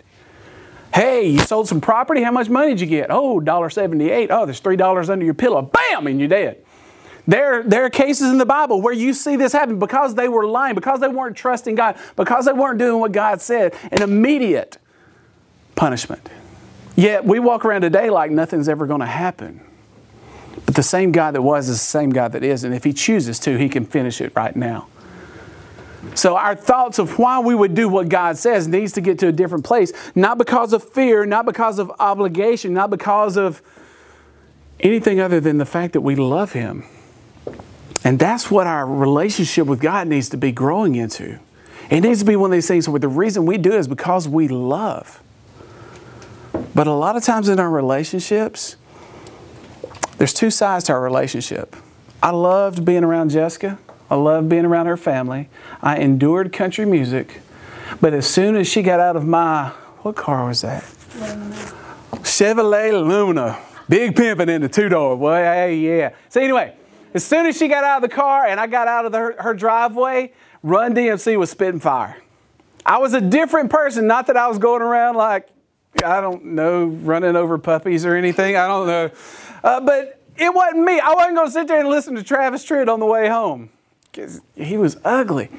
Hey, 0.93 1.27
you 1.27 1.39
sold 1.39 1.67
some 1.67 1.81
property. 1.81 2.24
How 2.24 2.31
much 2.31 2.50
money 2.50 2.69
did 2.69 2.81
you 2.81 2.88
get? 2.88 3.12
Oh, 3.12 3.39
$1.78. 3.39 4.27
Oh, 4.29 4.46
there's 4.46 4.62
$3 4.62 5.10
under 5.10 5.25
your 5.25 5.34
pillow. 5.34 5.62
Bam, 5.62 6.08
and 6.08 6.19
you're 6.19 6.29
dead. 6.29 6.63
There, 7.27 7.62
there 7.62 7.86
are 7.86 7.89
cases 7.91 8.31
in 8.31 8.39
the 8.39 8.46
Bible 8.46 8.81
where 8.81 8.93
you 8.93 9.13
see 9.13 9.36
this 9.36 9.53
happen 9.53 9.77
because 9.77 10.15
they 10.15 10.27
were 10.27 10.48
lying, 10.48 10.74
because 10.74 11.00
they 11.00 11.08
weren't 11.08 11.38
trusting 11.38 11.75
God, 11.75 11.96
because 12.15 12.46
they 12.46 12.53
weren't 12.53 12.79
doing 12.79 13.00
what 13.00 13.12
God 13.12 13.39
said, 13.39 13.75
an 13.91 14.01
immediate 14.01 14.79
punishment. 15.75 16.27
Yet 16.96 17.24
we 17.24 17.39
walk 17.39 17.63
around 17.63 17.81
today 17.81 18.10
like 18.10 18.31
nothing's 18.31 18.67
ever 18.67 18.86
going 18.88 19.00
to 19.00 19.05
happen. 19.05 19.62
But 20.65 20.75
the 20.75 20.84
same 20.84 21.13
God 21.13 21.36
that 21.36 21.41
was 21.41 21.69
is 21.69 21.79
the 21.79 21.86
same 21.86 22.10
God 22.10 22.34
that 22.34 22.43
is, 22.43 22.65
and 22.65 22.74
if 22.74 22.84
He 22.84 22.91
chooses 22.91 23.39
to, 23.39 23.58
He 23.58 23.69
can 23.69 23.86
finish 23.86 24.19
it 24.19 24.34
right 24.36 24.53
now. 24.55 24.88
So 26.15 26.38
our 26.38 26.56
thoughts 26.56 27.00
of 27.00 27.20
why 27.20 27.39
we 27.39 27.53
would 27.53 27.75
do 27.75 27.89
what 27.89 28.10
God 28.10 28.38
says 28.38 28.68
needs 28.68 28.94
to 28.94 29.01
get 29.01 29.20
to 29.20 29.27
a 29.27 29.32
different 29.32 29.65
place, 29.65 29.91
not 30.15 30.38
because 30.38 30.74
of 30.74 30.84
fear, 30.91 31.25
not 31.25 31.46
because 31.46 31.79
of 31.79 31.91
obligation, 32.00 32.74
not 32.74 32.89
because 32.89 33.38
of 33.38 33.62
anything 34.79 35.20
other 35.20 35.39
than 35.39 35.58
the 35.58 35.65
fact 35.65 35.94
that 35.94 36.01
we 36.01 36.15
love 36.15 36.53
Him. 36.53 36.86
And 38.03 38.18
that's 38.18 38.50
what 38.50 38.65
our 38.65 38.86
relationship 38.86 39.68
with 39.68 39.82
God 39.82 40.08
needs 40.08 40.29
to 40.29 40.38
be 40.38 40.51
growing 40.51 40.96
into. 40.96 41.39
It 41.89 42.01
needs 42.01 42.20
to 42.20 42.25
be 42.25 42.36
one 42.36 42.51
of 42.51 42.56
these 42.56 42.68
things 42.68 42.88
where 42.88 43.00
the 43.00 43.08
reason 43.08 43.46
we 43.46 43.58
do 43.58 43.74
it 43.74 43.79
is 43.79 43.88
because 43.88 44.27
we 44.27 44.48
love. 44.48 45.22
But 46.74 46.88
a 46.88 46.94
lot 46.94 47.18
of 47.18 47.24
times 47.24 47.50
in 47.50 47.60
our 47.60 47.70
relationships, 47.70 48.77
there's 50.18 50.34
two 50.34 50.51
sides 50.51 50.86
to 50.86 50.94
our 50.94 51.01
relationship. 51.01 51.75
I 52.22 52.32
loved 52.32 52.86
being 52.86 53.03
around 53.03 53.32
Jessica. 53.32 53.79
I 54.10 54.16
loved 54.16 54.50
being 54.50 54.66
around 54.66 54.88
her 54.88 54.98
family. 54.98 55.50
I 55.82 55.98
endured 55.98 56.51
country 56.51 56.86
music. 56.86 57.42
But 58.01 58.13
as 58.13 58.28
soon 58.28 58.56
as 58.56 58.68
she 58.68 58.82
got 58.82 59.00
out 59.00 59.16
of 59.16 59.25
my, 59.25 59.70
what 60.01 60.16
car 60.16 60.48
was 60.48 60.62
that? 60.62 60.84
Chevrolet 62.24 62.92
Lumina. 62.92 63.60
Big 63.88 64.16
pimping 64.16 64.50
in 64.50 64.62
the 64.62 64.70
two 64.70 64.89
door. 64.89 65.16
Well, 65.16 65.36
hey, 65.36 65.75
yeah. 65.75 66.12
So, 66.30 66.42
anyway, 66.42 66.75
as 67.13 67.24
soon 67.24 67.48
as 67.48 67.58
she 67.58 67.68
got 67.68 67.84
out 67.84 68.04
of 68.04 68.10
the 68.10 68.16
car 68.16 68.46
and 68.46 68.60
I 68.60 68.68
got 68.68 68.88
out 68.88 69.06
of 69.06 69.12
the, 69.12 69.18
her, 69.18 69.36
her 69.39 69.54
driveway, 69.54 70.32
Run 70.62 70.94
DMC 70.94 71.38
was 71.38 71.50
spitting 71.50 71.80
fire. 71.80 72.18
I 72.86 72.98
was 73.00 73.13
a 73.13 73.22
different 73.22 73.72
person. 73.72 74.08
Not 74.08 74.28
that 74.28 74.38
I 74.38 74.48
was 74.48 74.58
going 74.58 74.82
around 74.82 75.16
like, 75.16 75.50
I 76.04 76.22
don't 76.22 76.46
know, 76.46 76.86
running 76.86 77.36
over 77.36 77.58
puppies 77.58 78.06
or 78.06 78.16
anything. 78.16 78.56
I 78.56 78.68
don't 78.68 78.88
know. 78.88 79.12
Uh, 79.63 79.82
but 79.82 80.22
it 80.38 80.54
wasn't 80.54 80.84
me. 80.84 81.00
I 81.00 81.13
wasn't 81.13 81.36
going 81.36 81.48
to 81.48 81.54
sit 81.54 81.68
there 81.68 81.80
and 81.80 81.89
listen 81.89 82.16
to 82.16 82.24
Travis 82.24 82.66
Tritt 82.66 82.92
on 82.92 83.00
the 83.00 83.06
way 83.06 83.28
home 83.28 83.70
because 84.12 84.42
he 84.56 84.78
was 84.78 84.98
ugly. 85.04 85.50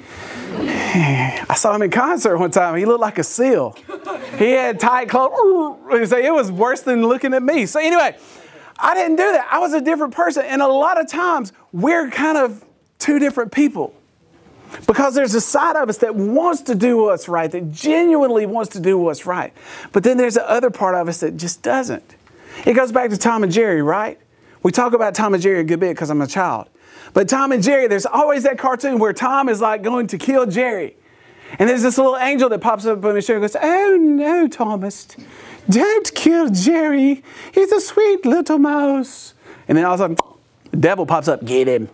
I 0.52 1.54
saw 1.56 1.74
him 1.74 1.82
in 1.82 1.90
concert 1.90 2.38
one 2.38 2.50
time. 2.50 2.76
He 2.76 2.84
looked 2.84 3.00
like 3.00 3.18
a 3.18 3.24
seal. 3.24 3.76
He 4.38 4.50
had 4.50 4.80
tight 4.80 5.08
clothes. 5.08 6.12
It 6.12 6.32
was 6.32 6.50
worse 6.50 6.82
than 6.82 7.02
looking 7.02 7.32
at 7.34 7.42
me. 7.42 7.66
So, 7.66 7.80
anyway, 7.80 8.16
I 8.78 8.94
didn't 8.94 9.16
do 9.16 9.30
that. 9.32 9.48
I 9.50 9.58
was 9.60 9.72
a 9.72 9.80
different 9.80 10.14
person. 10.14 10.44
And 10.44 10.62
a 10.62 10.66
lot 10.66 11.00
of 11.00 11.08
times, 11.08 11.52
we're 11.72 12.10
kind 12.10 12.38
of 12.38 12.64
two 12.98 13.18
different 13.18 13.52
people. 13.52 13.94
Because 14.86 15.14
there's 15.14 15.34
a 15.34 15.40
side 15.40 15.76
of 15.76 15.88
us 15.88 15.98
that 15.98 16.14
wants 16.14 16.62
to 16.62 16.74
do 16.76 16.98
what's 16.98 17.28
right, 17.28 17.50
that 17.50 17.72
genuinely 17.72 18.46
wants 18.46 18.70
to 18.72 18.80
do 18.80 18.96
what's 18.98 19.26
right. 19.26 19.52
But 19.92 20.04
then 20.04 20.16
there's 20.16 20.34
the 20.34 20.48
other 20.48 20.70
part 20.70 20.94
of 20.94 21.08
us 21.08 21.20
that 21.20 21.36
just 21.36 21.62
doesn't. 21.62 22.14
It 22.64 22.74
goes 22.74 22.92
back 22.92 23.10
to 23.10 23.16
Tom 23.16 23.42
and 23.42 23.52
Jerry, 23.52 23.82
right? 23.82 24.18
We 24.62 24.70
talk 24.70 24.92
about 24.92 25.14
Tom 25.14 25.34
and 25.34 25.42
Jerry 25.42 25.60
a 25.60 25.64
good 25.64 25.80
bit 25.80 25.94
because 25.94 26.10
I'm 26.10 26.22
a 26.22 26.26
child. 26.26 26.68
But 27.12 27.28
Tom 27.28 27.52
and 27.52 27.62
Jerry, 27.62 27.88
there's 27.88 28.06
always 28.06 28.44
that 28.44 28.58
cartoon 28.58 28.98
where 28.98 29.12
Tom 29.12 29.48
is 29.48 29.60
like 29.60 29.82
going 29.82 30.06
to 30.08 30.18
kill 30.18 30.46
Jerry. 30.46 30.96
And 31.58 31.68
there's 31.68 31.82
this 31.82 31.98
little 31.98 32.16
angel 32.16 32.48
that 32.48 32.60
pops 32.60 32.86
up 32.86 33.04
on 33.04 33.16
his 33.16 33.24
shoulder 33.24 33.44
and 33.44 33.52
goes, 33.52 33.60
Oh 33.60 33.96
no, 34.00 34.46
Thomas, 34.46 35.08
don't 35.68 36.14
kill 36.14 36.48
Jerry. 36.50 37.24
He's 37.52 37.72
a 37.72 37.80
sweet 37.80 38.24
little 38.24 38.58
mouse. 38.58 39.34
And 39.66 39.76
then 39.76 39.84
all 39.84 39.94
of 39.94 40.00
a 40.00 40.02
sudden, 40.04 40.16
the 40.70 40.76
devil 40.76 41.06
pops 41.06 41.28
up, 41.28 41.44
Get 41.44 41.66
him, 41.66 41.88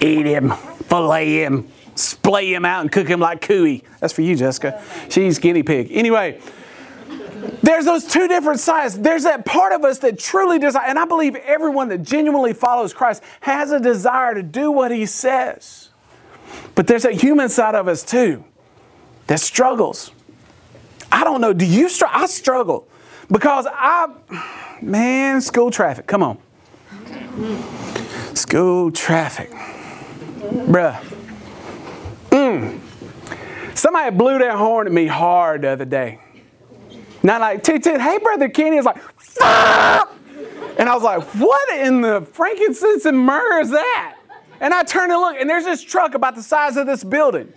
eat 0.00 0.26
him, 0.26 0.50
fillet 0.50 1.42
him, 1.42 1.68
splay 1.96 2.52
him 2.52 2.64
out, 2.64 2.82
and 2.82 2.92
cook 2.92 3.08
him 3.08 3.20
like 3.20 3.40
cooey. 3.40 3.82
That's 4.00 4.12
for 4.12 4.22
you, 4.22 4.36
Jessica. 4.36 4.82
She's 5.08 5.38
guinea 5.38 5.64
pig. 5.64 5.88
Anyway, 5.90 6.40
there's 7.62 7.84
those 7.84 8.04
two 8.04 8.28
different 8.28 8.60
sides. 8.60 8.98
There's 8.98 9.24
that 9.24 9.44
part 9.44 9.72
of 9.72 9.84
us 9.84 9.98
that 9.98 10.18
truly 10.18 10.58
desires, 10.58 10.84
and 10.88 10.98
I 10.98 11.04
believe 11.04 11.34
everyone 11.36 11.88
that 11.88 12.02
genuinely 12.02 12.52
follows 12.52 12.92
Christ 12.92 13.22
has 13.40 13.70
a 13.70 13.80
desire 13.80 14.34
to 14.34 14.42
do 14.42 14.70
what 14.70 14.90
he 14.90 15.06
says. 15.06 15.90
But 16.74 16.86
there's 16.86 17.04
a 17.04 17.12
human 17.12 17.48
side 17.48 17.74
of 17.74 17.88
us 17.88 18.02
too 18.04 18.44
that 19.26 19.40
struggles. 19.40 20.12
I 21.10 21.24
don't 21.24 21.40
know. 21.40 21.52
Do 21.52 21.64
you 21.64 21.88
struggle? 21.88 22.20
I 22.20 22.26
struggle 22.26 22.88
because 23.30 23.66
I, 23.70 24.08
man, 24.80 25.40
school 25.40 25.70
traffic. 25.70 26.06
Come 26.06 26.22
on. 26.22 26.38
School 28.34 28.90
traffic. 28.90 29.50
Bruh. 29.50 31.02
Mm. 32.30 32.80
Somebody 33.74 34.16
blew 34.16 34.38
their 34.38 34.56
horn 34.56 34.86
at 34.86 34.92
me 34.92 35.06
hard 35.06 35.62
the 35.62 35.68
other 35.68 35.84
day. 35.84 36.18
Not 37.22 37.40
like, 37.40 37.62
toot, 37.62 37.84
hey, 37.84 38.18
Brother 38.18 38.48
Kenny. 38.48 38.76
It's 38.76 38.86
like, 38.86 39.00
Fuck! 39.18 40.16
and 40.78 40.88
I 40.88 40.94
was 40.94 41.02
like, 41.02 41.22
what 41.36 41.78
in 41.78 42.00
the 42.00 42.22
frankincense 42.32 43.04
and 43.04 43.18
myrrh 43.18 43.60
is 43.60 43.70
that? 43.70 44.16
And 44.60 44.72
I 44.72 44.82
turned 44.82 45.10
and 45.10 45.20
looked, 45.20 45.40
and 45.40 45.50
there's 45.50 45.64
this 45.64 45.82
truck 45.82 46.14
about 46.14 46.34
the 46.34 46.42
size 46.42 46.76
of 46.76 46.86
this 46.86 47.02
building. 47.02 47.52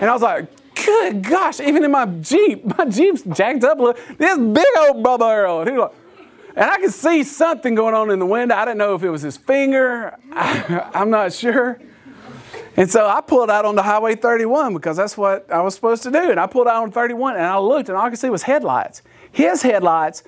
And 0.00 0.04
I 0.08 0.12
was 0.12 0.22
like, 0.22 0.48
good 0.84 1.22
gosh, 1.22 1.60
even 1.60 1.84
in 1.84 1.90
my 1.90 2.06
Jeep, 2.06 2.64
my 2.78 2.84
Jeep's 2.84 3.22
jacked 3.22 3.64
up. 3.64 3.78
This 4.18 4.38
big 4.38 4.66
old 4.78 5.04
Bubba 5.04 5.36
Earl. 5.36 5.60
And, 5.62 5.78
like, 5.78 5.92
and 6.56 6.70
I 6.70 6.78
could 6.78 6.92
see 6.92 7.24
something 7.24 7.74
going 7.74 7.94
on 7.94 8.10
in 8.10 8.20
the 8.20 8.26
window. 8.26 8.54
I 8.54 8.64
didn't 8.64 8.78
know 8.78 8.94
if 8.94 9.02
it 9.02 9.10
was 9.10 9.22
his 9.22 9.36
finger. 9.36 10.16
I, 10.32 10.90
I'm 10.94 11.10
not 11.10 11.32
sure. 11.32 11.80
And 12.76 12.90
so 12.90 13.06
I 13.06 13.20
pulled 13.20 13.50
out 13.50 13.64
on 13.64 13.76
the 13.76 13.82
Highway 13.82 14.16
31 14.16 14.74
because 14.74 14.96
that's 14.96 15.16
what 15.16 15.50
I 15.50 15.60
was 15.60 15.74
supposed 15.74 16.02
to 16.04 16.10
do. 16.10 16.30
And 16.30 16.40
I 16.40 16.46
pulled 16.46 16.66
out 16.66 16.82
on 16.82 16.90
31 16.90 17.36
and 17.36 17.44
I 17.44 17.58
looked 17.58 17.88
and 17.88 17.96
all 17.96 18.04
I 18.04 18.10
could 18.10 18.18
see 18.18 18.30
was 18.30 18.42
headlights. 18.42 19.02
His 19.30 19.62
headlights 19.62 20.24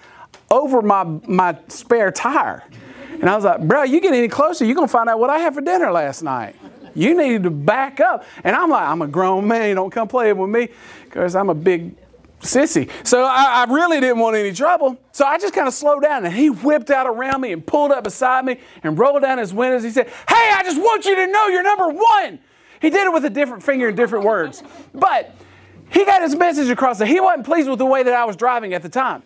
over 0.51 0.81
my, 0.83 1.05
my 1.27 1.59
spare 1.69 2.13
tire. 2.13 2.63
And 3.11 3.29
I 3.29 3.35
was 3.35 3.45
like, 3.45 3.67
bro, 3.67 3.83
you 3.83 4.01
get 4.01 4.15
any 4.15 4.29
closer, 4.29 4.65
you're 4.65 4.75
going 4.75 4.87
to 4.87 4.93
find 4.93 5.09
out 5.09 5.19
what 5.19 5.31
I 5.31 5.39
had 5.39 5.55
for 5.55 5.61
dinner 5.61 5.91
last 5.91 6.23
night. 6.23 6.55
You 6.95 7.17
need 7.17 7.43
to 7.43 7.51
back 7.51 8.01
up. 8.01 8.25
And 8.45 8.55
I'm 8.55 8.71
like, 8.71 8.87
I'm 8.87 9.03
a 9.03 9.09
grown 9.09 9.47
man. 9.47 9.77
Don't 9.77 9.91
come 9.91 10.09
playing 10.09 10.39
with 10.39 10.51
me 10.51 10.69
because 11.05 11.35
I'm 11.35 11.51
a 11.51 11.55
big 11.55 11.95
sissy. 12.41 12.91
So 13.05 13.23
I, 13.25 13.67
I, 13.67 13.73
really 13.73 14.01
didn't 14.01 14.19
want 14.19 14.37
any 14.37 14.53
trouble. 14.53 14.99
So 15.13 15.25
I 15.25 15.39
just 15.39 15.55
kind 15.55 15.67
of 15.67 15.75
slowed 15.75 16.03
down 16.03 16.25
and 16.25 16.35
he 16.35 16.51
whipped 16.51 16.91
out 16.91 17.07
around 17.07 17.41
me 17.41 17.53
and 17.53 17.67
pulled 17.67 17.91
up 17.91 18.05
beside 18.05 18.45
me 18.45 18.61
and 18.83 18.99
rolled 18.99 19.23
down 19.23 19.39
his 19.39 19.55
windows. 19.55 19.83
He 19.83 19.91
said, 19.91 20.07
Hey, 20.07 20.53
I 20.55 20.63
just 20.63 20.79
want 20.79 21.05
you 21.05 21.17
to 21.17 21.27
know 21.27 21.49
you're 21.49 21.63
number 21.63 21.89
one. 21.89 22.39
He 22.81 22.91
did 22.91 23.07
it 23.07 23.13
with 23.13 23.25
a 23.25 23.31
different 23.31 23.63
finger 23.63 23.89
and 23.89 23.97
different 23.97 24.25
words. 24.25 24.63
But 24.95 25.35
he 25.91 26.05
got 26.05 26.23
his 26.23 26.37
message 26.37 26.69
across 26.69 26.99
that 26.99 27.07
he 27.07 27.21
wasn't 27.21 27.47
pleased 27.47 27.69
with 27.69 27.79
the 27.79 27.87
way 27.87 28.03
that 28.03 28.13
I 28.13 28.25
was 28.25 28.37
driving 28.37 28.75
at 28.75 28.83
the 28.83 28.89
time. 28.89 29.23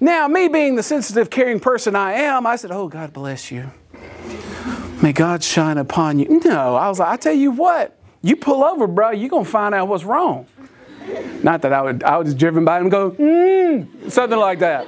Now, 0.00 0.26
me 0.26 0.48
being 0.48 0.74
the 0.74 0.82
sensitive, 0.82 1.30
caring 1.30 1.60
person 1.60 1.94
I 1.94 2.14
am, 2.14 2.46
I 2.46 2.56
said, 2.56 2.70
Oh, 2.70 2.88
God 2.88 3.12
bless 3.12 3.50
you. 3.50 3.70
May 5.02 5.12
God 5.12 5.44
shine 5.44 5.76
upon 5.76 6.18
you. 6.18 6.40
No, 6.44 6.76
I 6.76 6.88
was 6.88 6.98
like, 6.98 7.08
I 7.08 7.16
tell 7.16 7.34
you 7.34 7.50
what, 7.50 7.96
you 8.22 8.36
pull 8.36 8.64
over, 8.64 8.86
bro, 8.86 9.10
you're 9.10 9.28
going 9.28 9.44
to 9.44 9.50
find 9.50 9.74
out 9.74 9.88
what's 9.88 10.04
wrong. 10.04 10.46
Not 11.42 11.62
that 11.62 11.72
I 11.72 11.82
would, 11.82 12.02
I 12.02 12.16
was 12.18 12.34
driven 12.34 12.64
by 12.64 12.78
him 12.78 12.84
and 12.84 12.90
go, 12.90 13.10
mm, 13.10 14.10
something 14.10 14.38
like 14.38 14.60
that. 14.60 14.86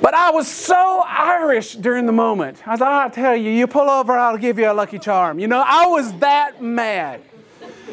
But 0.00 0.14
I 0.14 0.30
was 0.30 0.46
so 0.48 1.02
Irish 1.06 1.74
during 1.74 2.06
the 2.06 2.12
moment. 2.12 2.66
I 2.66 2.72
was 2.72 2.80
like, 2.80 2.88
I'll 2.88 3.10
tell 3.10 3.36
you, 3.36 3.50
you 3.50 3.66
pull 3.66 3.90
over, 3.90 4.12
I'll 4.16 4.38
give 4.38 4.58
you 4.58 4.70
a 4.70 4.72
lucky 4.72 4.98
charm. 4.98 5.38
You 5.38 5.48
know, 5.48 5.62
I 5.64 5.86
was 5.86 6.12
that 6.20 6.62
mad. 6.62 7.22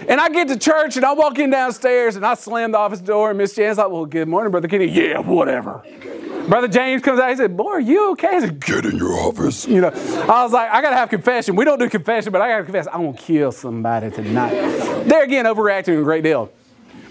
And 0.07 0.21
I 0.21 0.29
get 0.29 0.47
to 0.49 0.57
church 0.57 0.97
and 0.97 1.05
I 1.05 1.13
walk 1.13 1.39
in 1.39 1.49
downstairs 1.49 2.15
and 2.15 2.25
I 2.25 2.35
slam 2.35 2.71
the 2.71 2.77
office 2.77 2.99
door 2.99 3.29
and 3.29 3.37
Miss 3.37 3.55
Jan's 3.55 3.77
like, 3.77 3.89
well, 3.89 4.05
good 4.05 4.27
morning, 4.27 4.51
Brother 4.51 4.67
Kenny. 4.67 4.85
Yeah, 4.85 5.19
whatever. 5.19 5.83
Brother 6.47 6.67
James 6.67 7.01
comes 7.01 7.19
out. 7.19 7.29
He 7.31 7.35
said, 7.35 7.57
"Boy, 7.57 7.71
are 7.71 7.79
you 7.79 8.11
okay?" 8.11 8.27
I 8.27 8.39
said, 8.39 8.63
"Get 8.63 8.85
in 8.85 8.97
your 8.97 9.13
office." 9.13 9.67
You 9.67 9.81
know, 9.81 9.87
I 9.87 10.43
was 10.43 10.53
like, 10.53 10.69
"I 10.69 10.81
gotta 10.81 10.95
have 10.95 11.09
confession. 11.09 11.55
We 11.55 11.65
don't 11.65 11.79
do 11.79 11.89
confession, 11.89 12.31
but 12.31 12.41
I 12.41 12.47
gotta 12.49 12.63
confess. 12.63 12.87
I'm 12.91 13.03
gonna 13.03 13.17
kill 13.17 13.51
somebody 13.51 14.11
tonight." 14.11 14.53
There 15.05 15.23
again, 15.23 15.45
overreacting 15.45 15.99
a 15.99 16.03
great 16.03 16.23
deal. 16.23 16.51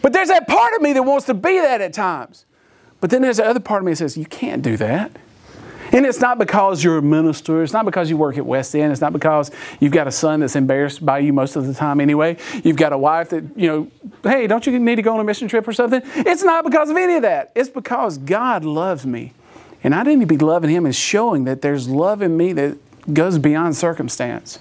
But 0.04 0.12
there's 0.12 0.28
that 0.28 0.46
part 0.46 0.74
of 0.74 0.82
me 0.82 0.92
that 0.92 1.02
wants 1.02 1.24
to 1.26 1.34
be 1.34 1.58
that 1.60 1.80
at 1.80 1.94
times. 1.94 2.44
But 3.00 3.08
then 3.08 3.22
there's 3.22 3.38
the 3.38 3.46
other 3.46 3.58
part 3.58 3.80
of 3.80 3.86
me 3.86 3.92
that 3.92 3.96
says, 3.96 4.18
you 4.18 4.26
can't 4.26 4.60
do 4.60 4.76
that. 4.76 5.10
And 5.92 6.04
it's 6.04 6.20
not 6.20 6.38
because 6.38 6.84
you're 6.84 6.98
a 6.98 7.02
minister. 7.02 7.62
It's 7.62 7.72
not 7.72 7.86
because 7.86 8.10
you 8.10 8.18
work 8.18 8.36
at 8.36 8.44
West 8.44 8.76
End. 8.76 8.92
It's 8.92 9.00
not 9.00 9.14
because 9.14 9.50
you've 9.80 9.92
got 9.92 10.06
a 10.06 10.12
son 10.12 10.40
that's 10.40 10.56
embarrassed 10.56 11.06
by 11.06 11.20
you 11.20 11.32
most 11.32 11.56
of 11.56 11.66
the 11.66 11.72
time 11.72 12.02
anyway. 12.02 12.36
You've 12.62 12.76
got 12.76 12.92
a 12.92 12.98
wife 12.98 13.30
that, 13.30 13.44
you 13.56 13.66
know, 13.66 13.90
hey, 14.30 14.46
don't 14.46 14.66
you 14.66 14.78
need 14.78 14.96
to 14.96 15.02
go 15.02 15.14
on 15.14 15.20
a 15.20 15.24
mission 15.24 15.48
trip 15.48 15.66
or 15.66 15.72
something? 15.72 16.02
It's 16.16 16.42
not 16.42 16.64
because 16.64 16.90
of 16.90 16.98
any 16.98 17.14
of 17.14 17.22
that. 17.22 17.50
It's 17.54 17.70
because 17.70 18.18
God 18.18 18.66
loves 18.66 19.06
me. 19.06 19.32
And 19.82 19.94
I 19.94 20.02
need 20.02 20.20
to 20.20 20.26
be 20.26 20.36
loving 20.36 20.68
Him 20.68 20.84
and 20.84 20.94
showing 20.94 21.44
that 21.44 21.62
there's 21.62 21.88
love 21.88 22.20
in 22.20 22.36
me 22.36 22.52
that 22.52 22.76
goes 23.14 23.38
beyond 23.38 23.74
circumstance. 23.74 24.58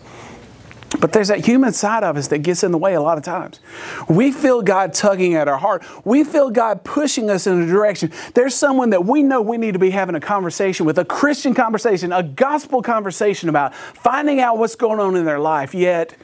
But 0.99 1.11
there's 1.11 1.29
that 1.29 1.45
human 1.45 1.73
side 1.73 2.03
of 2.03 2.17
us 2.17 2.27
that 2.27 2.39
gets 2.39 2.63
in 2.63 2.71
the 2.71 2.77
way 2.77 2.93
a 2.93 3.01
lot 3.01 3.17
of 3.17 3.23
times. 3.23 3.59
We 4.07 4.31
feel 4.31 4.61
God 4.61 4.93
tugging 4.93 5.35
at 5.35 5.47
our 5.47 5.57
heart. 5.57 5.83
We 6.05 6.23
feel 6.23 6.49
God 6.49 6.83
pushing 6.83 7.29
us 7.29 7.47
in 7.47 7.61
a 7.61 7.65
direction. 7.65 8.11
There's 8.33 8.53
someone 8.53 8.91
that 8.91 9.05
we 9.05 9.23
know 9.23 9.41
we 9.41 9.57
need 9.57 9.73
to 9.73 9.79
be 9.79 9.89
having 9.89 10.15
a 10.15 10.19
conversation 10.19 10.85
with, 10.85 10.97
a 10.99 11.05
Christian 11.05 11.53
conversation, 11.53 12.11
a 12.11 12.23
gospel 12.23 12.81
conversation 12.81 13.49
about, 13.49 13.75
finding 13.75 14.39
out 14.39 14.57
what's 14.57 14.75
going 14.75 14.99
on 14.99 15.15
in 15.15 15.25
their 15.25 15.39
life. 15.39 15.73
Yet, 15.73 16.15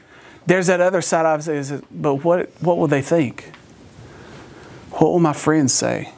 there's 0.46 0.68
that 0.68 0.80
other 0.80 1.02
side 1.02 1.26
of 1.26 1.48
us, 1.48 1.72
but 1.90 2.16
what, 2.16 2.50
what 2.60 2.78
will 2.78 2.88
they 2.88 3.02
think? 3.02 3.52
What 4.92 5.12
will 5.12 5.20
my 5.20 5.32
friends 5.32 5.72
say? 5.72 6.12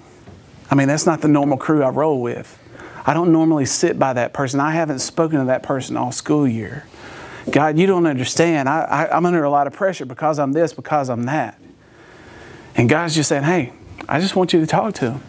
I 0.71 0.75
mean, 0.75 0.89
that's 0.89 1.07
not 1.07 1.21
the 1.21 1.29
normal 1.29 1.59
crew 1.59 1.83
I 1.83 1.91
roll 1.91 2.23
with. 2.23 2.59
I 3.05 3.15
don't 3.15 3.33
normally 3.33 3.67
sit 3.67 3.99
by 3.99 4.13
that 4.13 4.33
person. 4.33 4.61
I 4.61 4.73
haven't 4.73 5.01
spoken 5.01 5.41
to 5.41 5.45
that 5.47 5.63
person 5.63 5.97
all 5.97 6.13
school 6.13 6.47
year. 6.47 6.87
God, 7.51 7.79
you 7.79 7.87
don't 7.87 8.07
understand. 8.07 8.69
I, 8.69 8.83
I, 8.83 9.17
I'm 9.17 9.27
under 9.27 9.43
a 9.43 9.51
lot 9.51 9.67
of 9.67 9.73
pressure 9.73 10.07
because 10.07 10.39
I'm 10.39 10.53
this, 10.53 10.73
because 10.73 11.09
I'm 11.09 11.25
that. 11.25 11.61
And 12.75 12.89
God's 12.89 13.15
just 13.15 13.29
saying, 13.29 13.43
hey, 13.43 13.73
I 14.09 14.21
just 14.21 14.37
want 14.37 14.53
you 14.53 14.61
to 14.61 14.67
talk 14.67 14.95
to 14.95 15.13
him. 15.13 15.23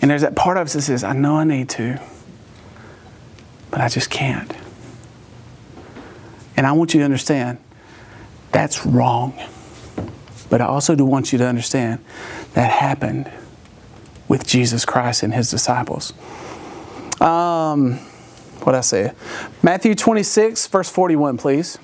And 0.00 0.10
there's 0.10 0.22
that 0.22 0.36
part 0.36 0.56
of 0.56 0.66
us 0.66 0.74
that 0.74 0.82
says, 0.82 1.02
I 1.02 1.12
know 1.12 1.36
I 1.36 1.44
need 1.44 1.68
to, 1.70 2.00
but 3.70 3.80
I 3.80 3.88
just 3.88 4.10
can't. 4.10 4.52
And 6.56 6.66
I 6.66 6.72
want 6.72 6.94
you 6.94 7.00
to 7.00 7.04
understand 7.04 7.58
that's 8.52 8.86
wrong. 8.86 9.38
But 10.50 10.60
I 10.60 10.66
also 10.66 10.94
do 10.94 11.04
want 11.04 11.32
you 11.32 11.38
to 11.38 11.46
understand 11.46 12.02
that 12.54 12.70
happened 12.70 13.30
with 14.28 14.46
Jesus 14.46 14.84
Christ 14.84 15.22
and 15.22 15.34
his 15.34 15.50
disciples. 15.50 16.12
Um, 17.20 17.98
what 18.64 18.74
I 18.74 18.80
say? 18.80 19.12
Matthew 19.62 19.94
26, 19.94 20.66
verse 20.68 20.90
41, 20.90 21.38
please. 21.38 21.78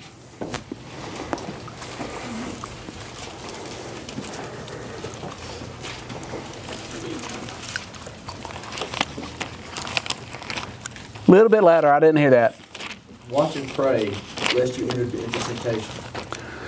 A 11.27 11.31
little 11.31 11.49
bit 11.49 11.63
louder, 11.63 11.91
I 11.91 11.99
didn't 11.99 12.17
hear 12.17 12.29
that. 12.29 12.55
Watch 13.29 13.55
and 13.55 13.67
pray, 13.69 14.09
lest 14.53 14.77
you 14.77 14.87
enter 14.89 15.01
into 15.01 15.17
temptation. 15.17 15.95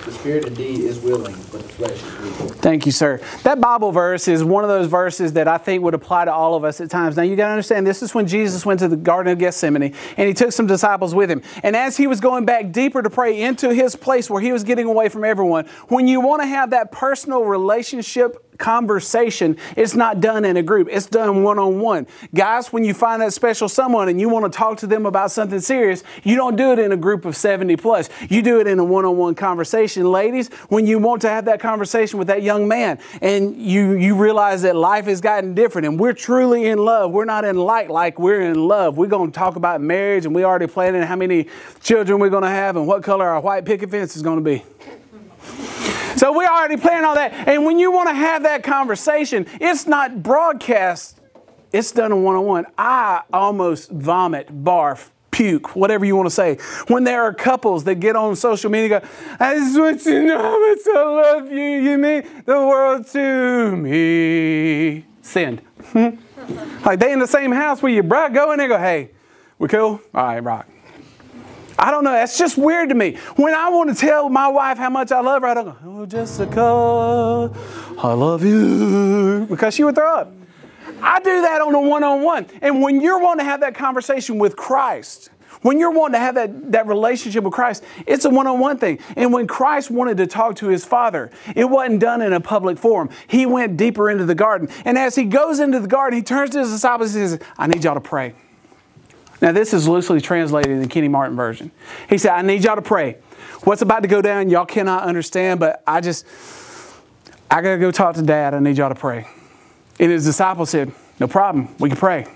The 0.04 0.12
spirit 0.12 0.46
indeed 0.46 0.80
is 0.80 0.98
willing, 0.98 1.36
but 1.52 1.62
the 1.62 1.68
flesh 1.68 2.02
is 2.02 2.40
weak. 2.40 2.47
Thank 2.60 2.86
you, 2.86 2.92
sir. 2.92 3.20
That 3.44 3.60
Bible 3.60 3.92
verse 3.92 4.26
is 4.26 4.42
one 4.42 4.64
of 4.64 4.68
those 4.68 4.88
verses 4.88 5.34
that 5.34 5.46
I 5.46 5.58
think 5.58 5.84
would 5.84 5.94
apply 5.94 6.24
to 6.24 6.32
all 6.32 6.56
of 6.56 6.64
us 6.64 6.80
at 6.80 6.90
times. 6.90 7.16
Now, 7.16 7.22
you 7.22 7.36
got 7.36 7.46
to 7.46 7.52
understand, 7.52 7.86
this 7.86 8.02
is 8.02 8.14
when 8.14 8.26
Jesus 8.26 8.66
went 8.66 8.80
to 8.80 8.88
the 8.88 8.96
Garden 8.96 9.32
of 9.32 9.38
Gethsemane 9.38 9.94
and 10.16 10.28
he 10.28 10.34
took 10.34 10.50
some 10.50 10.66
disciples 10.66 11.14
with 11.14 11.30
him. 11.30 11.40
And 11.62 11.76
as 11.76 11.96
he 11.96 12.08
was 12.08 12.20
going 12.20 12.46
back 12.46 12.72
deeper 12.72 13.00
to 13.00 13.10
pray 13.10 13.40
into 13.42 13.72
his 13.72 13.94
place 13.94 14.28
where 14.28 14.42
he 14.42 14.50
was 14.50 14.64
getting 14.64 14.86
away 14.86 15.08
from 15.08 15.22
everyone, 15.22 15.66
when 15.86 16.08
you 16.08 16.20
want 16.20 16.42
to 16.42 16.46
have 16.46 16.70
that 16.70 16.90
personal 16.90 17.44
relationship 17.44 18.44
conversation, 18.58 19.56
it's 19.76 19.94
not 19.94 20.20
done 20.20 20.44
in 20.44 20.56
a 20.56 20.62
group, 20.62 20.88
it's 20.90 21.06
done 21.06 21.42
one 21.42 21.58
on 21.58 21.80
one. 21.80 22.06
Guys, 22.34 22.72
when 22.72 22.84
you 22.84 22.92
find 22.92 23.22
that 23.22 23.32
special 23.32 23.68
someone 23.68 24.08
and 24.08 24.20
you 24.20 24.28
want 24.28 24.50
to 24.50 24.56
talk 24.56 24.78
to 24.78 24.86
them 24.86 25.06
about 25.06 25.30
something 25.30 25.60
serious, 25.60 26.02
you 26.24 26.36
don't 26.36 26.56
do 26.56 26.72
it 26.72 26.78
in 26.78 26.92
a 26.92 26.96
group 26.96 27.24
of 27.24 27.36
70 27.36 27.76
plus. 27.76 28.10
You 28.28 28.42
do 28.42 28.60
it 28.60 28.66
in 28.66 28.78
a 28.78 28.84
one 28.84 29.04
on 29.04 29.16
one 29.16 29.34
conversation. 29.34 30.10
Ladies, 30.10 30.48
when 30.68 30.86
you 30.86 30.98
want 30.98 31.22
to 31.22 31.28
have 31.28 31.46
that 31.46 31.60
conversation 31.60 32.18
with 32.18 32.28
that 32.28 32.42
young 32.42 32.68
man 32.68 32.98
and 33.22 33.56
you, 33.56 33.92
you 33.92 34.14
realize 34.14 34.62
that 34.62 34.76
life 34.76 35.06
has 35.06 35.20
gotten 35.20 35.54
different 35.54 35.86
and 35.86 35.98
we're 35.98 36.12
truly 36.12 36.66
in 36.66 36.78
love, 36.78 37.12
we're 37.12 37.24
not 37.24 37.44
in 37.44 37.56
light 37.56 37.90
like 37.90 38.18
we're 38.18 38.42
in 38.42 38.66
love. 38.66 38.96
We're 38.96 39.06
going 39.06 39.30
to 39.30 39.38
talk 39.38 39.56
about 39.56 39.80
marriage 39.80 40.26
and 40.26 40.34
we 40.34 40.44
already 40.44 40.66
planning 40.66 41.02
how 41.02 41.16
many 41.16 41.48
children 41.82 42.18
we're 42.18 42.30
going 42.30 42.42
to 42.42 42.48
have 42.48 42.76
and 42.76 42.86
what 42.86 43.02
color 43.02 43.28
our 43.28 43.40
white 43.40 43.64
picket 43.64 43.90
fence 43.90 44.16
is 44.16 44.22
going 44.22 44.42
to 44.42 44.44
be. 44.44 45.77
So 46.18 46.36
we 46.36 46.44
already 46.44 46.76
planned 46.76 47.06
all 47.06 47.14
that. 47.14 47.32
And 47.46 47.64
when 47.64 47.78
you 47.78 47.92
want 47.92 48.08
to 48.08 48.14
have 48.14 48.42
that 48.42 48.64
conversation, 48.64 49.46
it's 49.60 49.86
not 49.86 50.20
broadcast, 50.20 51.20
it's 51.72 51.92
done 51.92 52.10
in 52.10 52.24
one 52.24 52.34
on 52.34 52.44
one. 52.44 52.66
I 52.76 53.22
almost 53.32 53.88
vomit, 53.92 54.64
barf, 54.64 55.10
puke, 55.30 55.76
whatever 55.76 56.04
you 56.04 56.16
want 56.16 56.26
to 56.26 56.34
say. 56.34 56.58
When 56.88 57.04
there 57.04 57.22
are 57.22 57.32
couples 57.32 57.84
that 57.84 57.96
get 57.96 58.16
on 58.16 58.34
social 58.34 58.68
media 58.68 59.00
go, 59.00 59.08
I 59.38 59.54
just 59.54 59.78
want 59.78 60.04
you 60.06 60.12
to 60.12 60.22
know 60.24 60.38
how 60.38 60.68
much 60.68 60.78
I 60.88 61.02
love 61.04 61.52
you. 61.52 61.62
You 61.62 61.98
mean 61.98 62.26
the 62.44 62.66
world 62.66 63.06
to 63.08 63.76
me. 63.76 65.04
Send. 65.22 65.62
like 65.94 66.98
they 66.98 67.12
in 67.12 67.20
the 67.20 67.28
same 67.28 67.52
house 67.52 67.80
with 67.80 67.92
your 67.92 68.02
bride 68.02 68.34
go 68.34 68.50
and 68.50 68.60
they 68.60 68.66
go, 68.66 68.78
hey, 68.78 69.10
we 69.60 69.68
cool? 69.68 70.00
All 70.12 70.26
right, 70.26 70.40
rock. 70.40 70.66
I 71.78 71.90
don't 71.92 72.02
know. 72.02 72.12
That's 72.12 72.36
just 72.36 72.58
weird 72.58 72.88
to 72.88 72.94
me. 72.94 73.16
When 73.36 73.54
I 73.54 73.68
want 73.68 73.90
to 73.90 73.94
tell 73.94 74.28
my 74.28 74.48
wife 74.48 74.78
how 74.78 74.90
much 74.90 75.12
I 75.12 75.20
love 75.20 75.42
her, 75.42 75.48
I 75.48 75.54
don't 75.54 75.64
go, 75.66 75.76
oh, 75.84 76.06
Jessica, 76.06 76.60
I 77.98 78.12
love 78.14 78.44
you, 78.44 79.46
because 79.48 79.74
she 79.74 79.84
would 79.84 79.94
throw 79.94 80.12
up. 80.12 80.32
I 81.00 81.20
do 81.20 81.42
that 81.42 81.60
on 81.60 81.74
a 81.74 81.80
one 81.80 82.02
on 82.02 82.22
one. 82.22 82.46
And 82.60 82.82
when 82.82 83.00
you're 83.00 83.20
wanting 83.20 83.44
to 83.44 83.50
have 83.50 83.60
that 83.60 83.74
conversation 83.76 84.38
with 84.38 84.56
Christ, 84.56 85.30
when 85.62 85.78
you're 85.78 85.90
wanting 85.90 86.14
to 86.14 86.18
have 86.18 86.34
that, 86.34 86.72
that 86.72 86.86
relationship 86.86 87.44
with 87.44 87.52
Christ, 87.52 87.84
it's 88.06 88.24
a 88.24 88.30
one 88.30 88.46
on 88.46 88.58
one 88.58 88.78
thing. 88.78 88.98
And 89.16 89.32
when 89.32 89.46
Christ 89.46 89.90
wanted 89.90 90.16
to 90.18 90.26
talk 90.26 90.56
to 90.56 90.68
his 90.68 90.84
Father, 90.84 91.30
it 91.54 91.64
wasn't 91.64 92.00
done 92.00 92.22
in 92.22 92.32
a 92.32 92.40
public 92.40 92.78
forum. 92.78 93.10
He 93.26 93.46
went 93.46 93.76
deeper 93.76 94.10
into 94.10 94.24
the 94.24 94.34
garden. 94.34 94.68
And 94.84 94.98
as 94.98 95.14
he 95.14 95.24
goes 95.24 95.60
into 95.60 95.80
the 95.80 95.88
garden, 95.88 96.16
he 96.18 96.22
turns 96.22 96.50
to 96.50 96.60
his 96.60 96.70
disciples 96.70 97.14
and 97.14 97.30
says, 97.30 97.40
I 97.56 97.66
need 97.66 97.84
y'all 97.84 97.94
to 97.94 98.00
pray. 98.00 98.34
Now, 99.40 99.52
this 99.52 99.72
is 99.72 99.86
loosely 99.86 100.20
translated 100.20 100.72
in 100.72 100.80
the 100.80 100.88
Kenny 100.88 101.08
Martin 101.08 101.36
version. 101.36 101.70
He 102.08 102.18
said, 102.18 102.32
I 102.32 102.42
need 102.42 102.64
y'all 102.64 102.76
to 102.76 102.82
pray. 102.82 103.18
What's 103.64 103.82
about 103.82 104.02
to 104.02 104.08
go 104.08 104.20
down, 104.20 104.50
y'all 104.50 104.66
cannot 104.66 105.04
understand, 105.04 105.60
but 105.60 105.82
I 105.86 106.00
just, 106.00 106.26
I 107.50 107.60
got 107.62 107.72
to 107.72 107.78
go 107.78 107.90
talk 107.90 108.14
to 108.16 108.22
dad. 108.22 108.54
I 108.54 108.58
need 108.58 108.78
y'all 108.78 108.88
to 108.88 108.94
pray. 108.94 109.26
And 110.00 110.10
his 110.10 110.24
disciples 110.24 110.70
said, 110.70 110.92
No 111.18 111.28
problem, 111.28 111.74
we 111.78 111.88
can 111.88 111.98
pray. 111.98 112.26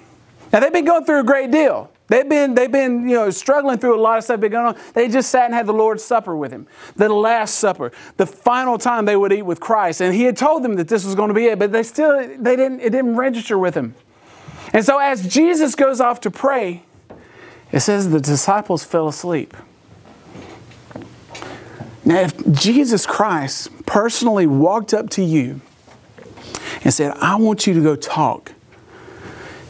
Now, 0.53 0.61
they've 0.61 0.73
been 0.73 0.85
going 0.85 1.05
through 1.05 1.21
a 1.21 1.25
great 1.25 1.51
deal. 1.51 1.91
They've 2.09 2.29
been, 2.29 2.55
they've 2.55 2.71
been, 2.71 3.09
you 3.09 3.15
know, 3.15 3.31
struggling 3.31 3.79
through 3.79 3.99
a 3.99 4.03
lot 4.03 4.19
of 4.19 4.25
stuff 4.25 4.39
been 4.39 4.53
going 4.53 4.67
on. 4.67 4.79
They 4.93 5.09
just 5.09 5.31
sat 5.31 5.47
and 5.47 5.55
had 5.55 5.67
the 5.67 5.73
Lord's 5.73 6.05
Supper 6.05 6.37
with 6.37 6.53
him. 6.53 6.67
The 6.97 7.09
Last 7.09 7.55
Supper, 7.55 7.91
the 8.19 8.27
final 8.27 8.77
time 8.77 9.07
they 9.07 9.17
would 9.17 9.33
eat 9.33 9.43
with 9.43 9.61
Christ. 9.61 10.03
And 10.03 10.15
he 10.15 10.25
had 10.25 10.37
told 10.37 10.63
them 10.63 10.77
that 10.77 10.89
this 10.89 11.07
was 11.07 11.15
going 11.15 11.29
to 11.29 11.35
be 11.35 11.47
it, 11.47 11.59
but 11.59 11.73
they 11.73 11.83
still, 11.83 12.19
they 12.19 12.55
didn't, 12.55 12.81
it 12.81 12.91
didn't 12.91 13.17
register 13.17 13.59
with 13.59 13.75
him. 13.75 13.95
And 14.75 14.85
so 14.85 14.99
as 14.99 15.27
Jesus 15.27 15.75
goes 15.75 16.03
off 16.03 16.21
to 16.21 16.31
pray, 16.31 16.83
it 17.73 17.81
says 17.81 18.11
the 18.11 18.21
disciples 18.21 18.85
fell 18.85 19.09
asleep. 19.09 19.57
Now, 22.05 22.21
if 22.21 22.53
Jesus 22.53 23.07
Christ 23.07 23.71
personally 23.87 24.47
walked 24.47 24.93
up 24.93 25.09
to 25.11 25.23
you 25.23 25.61
and 26.85 26.93
said, 26.93 27.13
I 27.21 27.37
want 27.37 27.67
you 27.67 27.75
to 27.75 27.81
go 27.81 27.97
talk, 27.97 28.53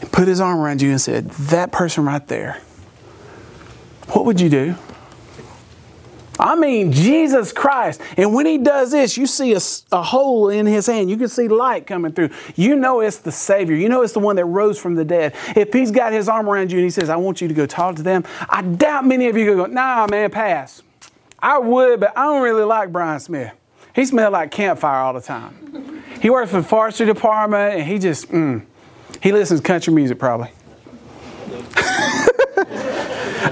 and 0.01 0.11
put 0.11 0.27
his 0.27 0.41
arm 0.41 0.59
around 0.59 0.81
you 0.81 0.89
and 0.89 0.99
said, 0.99 1.29
That 1.29 1.71
person 1.71 2.05
right 2.05 2.27
there, 2.27 2.59
what 4.09 4.25
would 4.25 4.41
you 4.41 4.49
do? 4.49 4.75
I 6.39 6.55
mean, 6.55 6.91
Jesus 6.91 7.51
Christ. 7.51 8.01
And 8.17 8.33
when 8.33 8.45
he 8.45 8.57
does 8.57 8.91
this, 8.91 9.17
you 9.17 9.27
see 9.27 9.53
a, 9.53 9.59
a, 9.91 10.01
hole 10.01 10.49
in 10.49 10.65
his 10.65 10.87
hand. 10.87 11.09
You 11.09 11.17
can 11.17 11.27
see 11.27 11.47
light 11.47 11.85
coming 11.85 12.11
through. 12.11 12.29
You 12.55 12.75
know 12.75 13.01
it's 13.01 13.17
the 13.17 13.31
Savior. 13.31 13.75
You 13.75 13.87
know 13.87 14.01
it's 14.01 14.13
the 14.13 14.19
one 14.19 14.35
that 14.37 14.45
rose 14.45 14.79
from 14.79 14.95
the 14.95 15.05
dead. 15.05 15.35
If 15.55 15.71
he's 15.71 15.91
got 15.91 16.11
his 16.11 16.27
arm 16.27 16.49
around 16.49 16.71
you 16.71 16.79
and 16.79 16.85
he 16.85 16.89
says, 16.89 17.09
I 17.09 17.17
want 17.17 17.39
you 17.39 17.47
to 17.47 17.53
go 17.53 17.65
talk 17.65 17.95
to 17.97 18.03
them, 18.03 18.23
I 18.49 18.63
doubt 18.63 19.05
many 19.05 19.27
of 19.27 19.37
you 19.37 19.45
go, 19.55 19.65
nah, 19.67 20.07
man, 20.09 20.31
pass. 20.31 20.81
I 21.39 21.59
would, 21.59 21.99
but 21.99 22.17
I 22.17 22.23
don't 22.23 22.41
really 22.41 22.63
like 22.63 22.91
Brian 22.91 23.19
Smith. 23.19 23.53
He 23.93 24.05
smelled 24.05 24.33
like 24.33 24.49
campfire 24.49 25.01
all 25.03 25.13
the 25.13 25.21
time. 25.21 26.01
He 26.19 26.29
works 26.29 26.51
for 26.51 26.61
the 26.61 26.67
forestry 26.67 27.05
department 27.05 27.75
and 27.75 27.83
he 27.87 27.99
just, 27.99 28.29
mm, 28.29 28.65
he 29.21 29.31
listens 29.31 29.59
to 29.59 29.65
country 29.65 29.93
music 29.93 30.17
probably. 30.17 30.49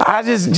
I 0.04 0.24
just, 0.26 0.52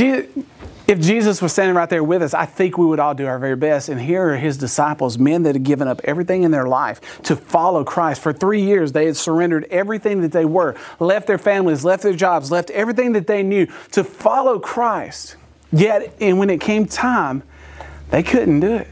if 0.85 0.99
Jesus 0.99 1.41
was 1.41 1.53
standing 1.53 1.75
right 1.75 1.89
there 1.89 2.03
with 2.03 2.21
us, 2.21 2.33
I 2.33 2.45
think 2.45 2.77
we 2.77 2.85
would 2.85 2.99
all 2.99 3.13
do 3.13 3.25
our 3.25 3.39
very 3.39 3.55
best. 3.55 3.87
And 3.87 4.01
here 4.01 4.29
are 4.29 4.37
his 4.37 4.57
disciples, 4.57 5.17
men 5.17 5.43
that 5.43 5.55
had 5.55 5.63
given 5.63 5.87
up 5.87 6.01
everything 6.03 6.43
in 6.43 6.51
their 6.51 6.67
life 6.67 7.21
to 7.23 7.35
follow 7.35 7.83
Christ. 7.83 8.21
For 8.21 8.33
three 8.33 8.61
years, 8.61 8.91
they 8.91 9.05
had 9.05 9.15
surrendered 9.15 9.65
everything 9.69 10.21
that 10.21 10.33
they 10.33 10.45
were, 10.45 10.75
left 10.99 11.27
their 11.27 11.37
families, 11.37 11.85
left 11.85 12.03
their 12.03 12.13
jobs, 12.13 12.51
left 12.51 12.69
everything 12.71 13.13
that 13.13 13.27
they 13.27 13.43
knew 13.43 13.67
to 13.91 14.03
follow 14.03 14.59
Christ. 14.59 15.37
Yet, 15.71 16.15
and 16.19 16.37
when 16.37 16.49
it 16.49 16.59
came 16.59 16.85
time, 16.85 17.43
they 18.11 18.21
couldn't 18.21 18.59
do 18.59 18.75
it. 18.75 18.87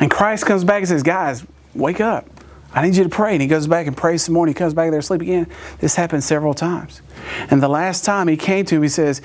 And 0.00 0.10
Christ 0.10 0.44
comes 0.46 0.64
back 0.64 0.78
and 0.78 0.88
says, 0.88 1.02
Guys, 1.02 1.46
wake 1.74 2.00
up. 2.00 2.26
I 2.74 2.84
need 2.84 2.96
you 2.96 3.04
to 3.04 3.10
pray. 3.10 3.32
And 3.32 3.42
he 3.42 3.48
goes 3.48 3.66
back 3.66 3.86
and 3.86 3.96
prays 3.96 4.24
some 4.24 4.34
more. 4.34 4.44
And 4.44 4.50
he 4.50 4.54
comes 4.54 4.74
back 4.74 4.90
there 4.90 5.00
asleep 5.00 5.20
again. 5.20 5.46
This 5.78 5.94
happened 5.94 6.24
several 6.24 6.54
times. 6.54 7.02
And 7.50 7.62
the 7.62 7.68
last 7.68 8.04
time 8.04 8.28
he 8.28 8.36
came 8.36 8.64
to 8.66 8.76
him, 8.76 8.82
he 8.82 8.88
says, 8.88 9.20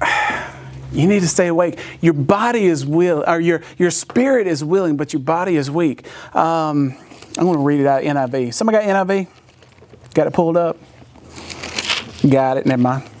you 0.92 1.06
need 1.06 1.20
to 1.20 1.28
stay 1.28 1.48
awake. 1.48 1.78
Your 2.00 2.12
body 2.12 2.66
is 2.66 2.84
will, 2.84 3.24
or 3.26 3.40
your 3.40 3.62
your 3.78 3.90
spirit 3.90 4.46
is 4.46 4.62
willing, 4.64 4.96
but 4.96 5.12
your 5.12 5.20
body 5.20 5.56
is 5.56 5.70
weak. 5.70 6.06
Um, 6.34 6.96
I'm 7.38 7.44
going 7.44 7.58
to 7.58 7.64
read 7.64 7.80
it 7.80 7.86
out 7.86 8.02
NIV. 8.02 8.54
Somebody 8.54 8.78
got 8.78 9.06
NIV? 9.06 9.28
Got 10.14 10.26
it 10.26 10.32
pulled 10.32 10.56
up? 10.56 10.78
Got 12.28 12.56
it. 12.56 12.66
Never 12.66 12.82
mind. 12.82 13.15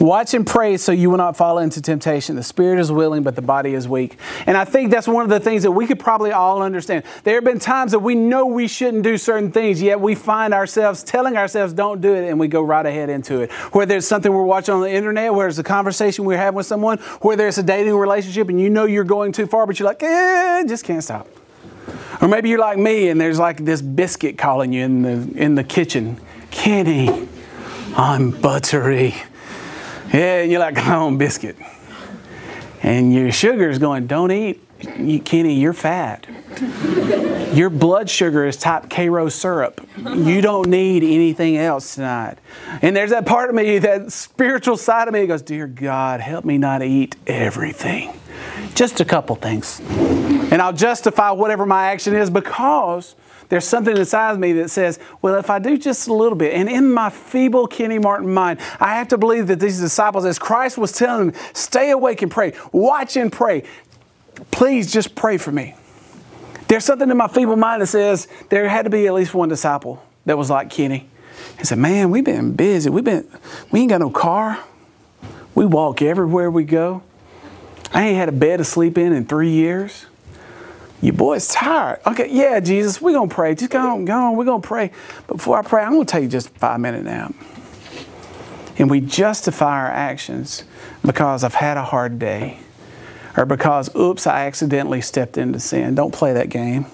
Watch 0.00 0.32
and 0.32 0.46
pray 0.46 0.78
so 0.78 0.92
you 0.92 1.10
will 1.10 1.18
not 1.18 1.36
fall 1.36 1.58
into 1.58 1.82
temptation. 1.82 2.34
The 2.34 2.42
spirit 2.42 2.80
is 2.80 2.90
willing, 2.90 3.22
but 3.22 3.36
the 3.36 3.42
body 3.42 3.74
is 3.74 3.86
weak. 3.86 4.16
And 4.46 4.56
I 4.56 4.64
think 4.64 4.90
that's 4.90 5.06
one 5.06 5.24
of 5.24 5.28
the 5.28 5.38
things 5.38 5.62
that 5.64 5.72
we 5.72 5.86
could 5.86 6.00
probably 6.00 6.32
all 6.32 6.62
understand. 6.62 7.04
There 7.22 7.34
have 7.34 7.44
been 7.44 7.58
times 7.58 7.92
that 7.92 7.98
we 7.98 8.14
know 8.14 8.46
we 8.46 8.66
shouldn't 8.66 9.02
do 9.02 9.18
certain 9.18 9.52
things, 9.52 9.82
yet 9.82 10.00
we 10.00 10.14
find 10.14 10.54
ourselves 10.54 11.02
telling 11.02 11.36
ourselves, 11.36 11.74
don't 11.74 12.00
do 12.00 12.14
it, 12.14 12.30
and 12.30 12.40
we 12.40 12.48
go 12.48 12.62
right 12.62 12.86
ahead 12.86 13.10
into 13.10 13.40
it. 13.40 13.52
Whether 13.74 13.98
it's 13.98 14.06
something 14.06 14.32
we're 14.32 14.42
watching 14.42 14.72
on 14.72 14.80
the 14.80 14.90
internet, 14.90 15.34
whether 15.34 15.50
it's 15.50 15.58
a 15.58 15.62
conversation 15.62 16.24
we're 16.24 16.38
having 16.38 16.56
with 16.56 16.66
someone, 16.66 16.96
whether 17.20 17.46
it's 17.46 17.58
a 17.58 17.62
dating 17.62 17.94
relationship 17.94 18.48
and 18.48 18.58
you 18.58 18.70
know 18.70 18.86
you're 18.86 19.04
going 19.04 19.32
too 19.32 19.46
far, 19.46 19.66
but 19.66 19.78
you're 19.78 19.86
like, 19.86 20.02
eh, 20.02 20.64
just 20.66 20.86
can't 20.86 21.04
stop. 21.04 21.28
Or 22.22 22.28
maybe 22.28 22.48
you're 22.48 22.58
like 22.58 22.78
me 22.78 23.10
and 23.10 23.20
there's 23.20 23.38
like 23.38 23.66
this 23.66 23.82
biscuit 23.82 24.38
calling 24.38 24.72
you 24.72 24.82
in 24.82 25.02
the, 25.02 25.42
in 25.42 25.56
the 25.56 25.64
kitchen. 25.64 26.18
Kenny, 26.50 27.28
I'm 27.96 28.30
buttery. 28.30 29.14
Yeah, 30.12 30.42
and 30.42 30.50
you're 30.50 30.60
like, 30.60 30.74
come 30.76 31.02
on, 31.02 31.18
biscuit. 31.18 31.56
And 32.82 33.12
your 33.12 33.30
sugar 33.30 33.68
is 33.68 33.78
going, 33.78 34.06
don't 34.06 34.30
eat. 34.30 34.66
You, 34.98 35.20
Kenny, 35.20 35.60
you're 35.60 35.74
fat. 35.74 36.26
Your 37.52 37.68
blood 37.68 38.08
sugar 38.08 38.46
is 38.46 38.56
type 38.56 38.88
Karo 38.88 39.28
syrup. 39.28 39.86
You 39.98 40.40
don't 40.40 40.68
need 40.68 41.02
anything 41.02 41.56
else 41.58 41.96
tonight. 41.96 42.38
And 42.80 42.96
there's 42.96 43.10
that 43.10 43.26
part 43.26 43.50
of 43.50 43.56
me, 43.56 43.78
that 43.78 44.10
spiritual 44.10 44.76
side 44.76 45.06
of 45.08 45.14
me 45.14 45.20
that 45.20 45.26
goes, 45.26 45.42
Dear 45.42 45.66
God, 45.66 46.20
help 46.20 46.44
me 46.44 46.58
not 46.58 46.82
eat 46.82 47.16
everything. 47.26 48.18
Just 48.74 49.00
a 49.00 49.04
couple 49.04 49.36
things. 49.36 49.80
And 49.80 50.62
I'll 50.62 50.72
justify 50.72 51.30
whatever 51.32 51.66
my 51.66 51.88
action 51.88 52.14
is 52.14 52.30
because 52.30 53.14
there's 53.50 53.66
something 53.66 53.96
inside 53.96 54.30
of 54.30 54.38
me 54.38 54.52
that 54.54 54.70
says, 54.70 55.00
well, 55.20 55.34
if 55.34 55.50
I 55.50 55.58
do 55.58 55.76
just 55.76 56.06
a 56.06 56.14
little 56.14 56.38
bit, 56.38 56.54
and 56.54 56.68
in 56.68 56.92
my 56.92 57.10
feeble 57.10 57.66
Kenny 57.66 57.98
Martin 57.98 58.32
mind, 58.32 58.60
I 58.78 58.94
have 58.94 59.08
to 59.08 59.18
believe 59.18 59.48
that 59.48 59.58
these 59.58 59.80
disciples, 59.80 60.24
as 60.24 60.38
Christ 60.38 60.78
was 60.78 60.92
telling 60.92 61.32
them, 61.32 61.40
stay 61.52 61.90
awake 61.90 62.22
and 62.22 62.30
pray, 62.30 62.52
watch 62.72 63.16
and 63.16 63.30
pray. 63.30 63.64
Please 64.52 64.92
just 64.92 65.16
pray 65.16 65.36
for 65.36 65.50
me. 65.50 65.74
There's 66.68 66.84
something 66.84 67.10
in 67.10 67.16
my 67.16 67.26
feeble 67.26 67.56
mind 67.56 67.82
that 67.82 67.88
says 67.88 68.28
there 68.48 68.68
had 68.68 68.84
to 68.84 68.90
be 68.90 69.08
at 69.08 69.14
least 69.14 69.34
one 69.34 69.48
disciple 69.48 70.00
that 70.26 70.38
was 70.38 70.48
like 70.48 70.70
Kenny. 70.70 71.08
He 71.58 71.64
said, 71.64 71.78
Man, 71.78 72.10
we've 72.10 72.24
been 72.24 72.52
busy. 72.52 72.88
We've 72.88 73.02
been, 73.02 73.26
we 73.72 73.80
ain't 73.80 73.90
got 73.90 74.00
no 74.00 74.10
car. 74.10 74.62
We 75.56 75.66
walk 75.66 76.00
everywhere 76.02 76.48
we 76.52 76.62
go. 76.62 77.02
I 77.92 78.06
ain't 78.06 78.16
had 78.16 78.28
a 78.28 78.32
bed 78.32 78.58
to 78.58 78.64
sleep 78.64 78.96
in 78.96 79.12
in 79.12 79.26
three 79.26 79.50
years. 79.50 80.06
Your 81.00 81.14
boy's 81.14 81.48
tired. 81.48 82.00
Okay, 82.06 82.28
yeah, 82.30 82.60
Jesus, 82.60 83.00
we're 83.00 83.12
to 83.28 83.34
pray. 83.34 83.54
Just 83.54 83.70
go 83.70 83.78
on, 83.78 84.04
go 84.04 84.14
on. 84.14 84.36
We're 84.36 84.44
to 84.60 84.66
pray. 84.66 84.92
Before 85.26 85.58
I 85.58 85.62
pray, 85.62 85.82
I'm 85.82 85.92
to 86.04 86.10
take 86.10 86.28
just 86.30 86.50
five 86.50 86.80
minute 86.80 87.04
nap. 87.04 87.34
And 88.76 88.90
we 88.90 89.00
justify 89.00 89.80
our 89.80 89.88
actions 89.88 90.64
because 91.04 91.44
I've 91.44 91.54
had 91.54 91.76
a 91.76 91.84
hard 91.84 92.18
day 92.18 92.58
or 93.36 93.46
because, 93.46 93.94
oops, 93.96 94.26
I 94.26 94.46
accidentally 94.46 95.00
stepped 95.00 95.38
into 95.38 95.60
sin. 95.60 95.94
Don't 95.94 96.12
play 96.12 96.32
that 96.34 96.48
game. 96.48 96.86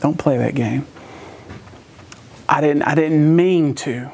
Don't 0.00 0.18
play 0.18 0.36
that 0.38 0.54
game. 0.54 0.86
I 2.48 2.60
didn't, 2.60 2.82
I 2.82 2.94
didn't 2.94 3.34
mean 3.34 3.74
to. 3.76 4.10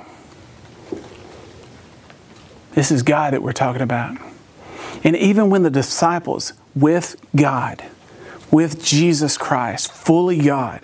This 2.73 2.91
is 2.91 3.03
God 3.03 3.35
that 3.35 3.43
we're 3.43 3.53
talking 3.53 3.83
about. 3.83 4.17
And 5.05 5.17
even 5.17 5.51
when 5.51 5.63
the 5.63 5.71
disciples 5.71 6.53
with 6.75 7.17
God, 7.37 7.85
with 8.53 8.85
Jesus 8.85 9.37
Christ, 9.37 9.91
fully 9.91 10.39
God, 10.39 10.83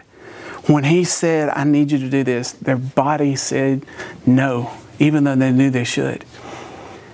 when 0.66 0.84
He 0.84 1.04
said, 1.04 1.50
I 1.50 1.62
need 1.62 1.92
you 1.92 1.98
to 1.98 2.08
do 2.08 2.24
this, 2.24 2.52
their 2.52 2.76
body 2.76 3.36
said 3.36 3.84
no, 4.26 4.72
even 4.98 5.22
though 5.22 5.36
they 5.36 5.52
knew 5.52 5.70
they 5.70 5.84
should. 5.84 6.24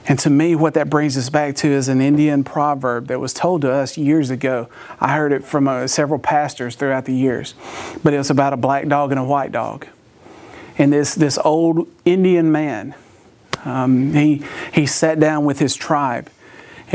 And 0.07 0.19
to 0.21 0.31
me, 0.31 0.55
what 0.55 0.75
that 0.75 0.90
brings 0.90 1.17
us 1.17 1.31
back 1.31 1.57
to 1.57 1.69
is 1.69 1.88
an 1.88 2.01
Indian 2.01 2.45
proverb 2.45 3.09
that 3.09 3.21
was 3.21 3.33
told 3.33 3.62
to 3.62 3.73
us 3.73 3.97
years 3.97 4.31
ago. 4.31 4.69
I 5.01 5.14
heard 5.14 5.33
it 5.33 5.45
from 5.45 5.67
uh, 5.67 5.87
several 5.87 6.21
pastors 6.21 6.77
throughout 6.77 7.07
the 7.07 7.14
years, 7.14 7.55
but 8.03 8.12
it 8.12 8.19
was 8.19 8.31
about 8.31 8.53
a 8.53 8.57
black 8.59 8.87
dog 8.87 9.12
and 9.12 9.19
a 9.19 9.25
white 9.25 9.51
dog. 9.51 9.87
And 10.77 10.93
this, 10.93 11.14
this 11.14 11.38
old 11.38 11.88
Indian 12.05 12.53
man, 12.53 12.95
um, 13.64 14.12
he, 14.12 14.43
he 14.75 14.85
sat 14.85 15.19
down 15.19 15.47
with 15.47 15.59
his 15.59 15.75
tribe 15.75 16.29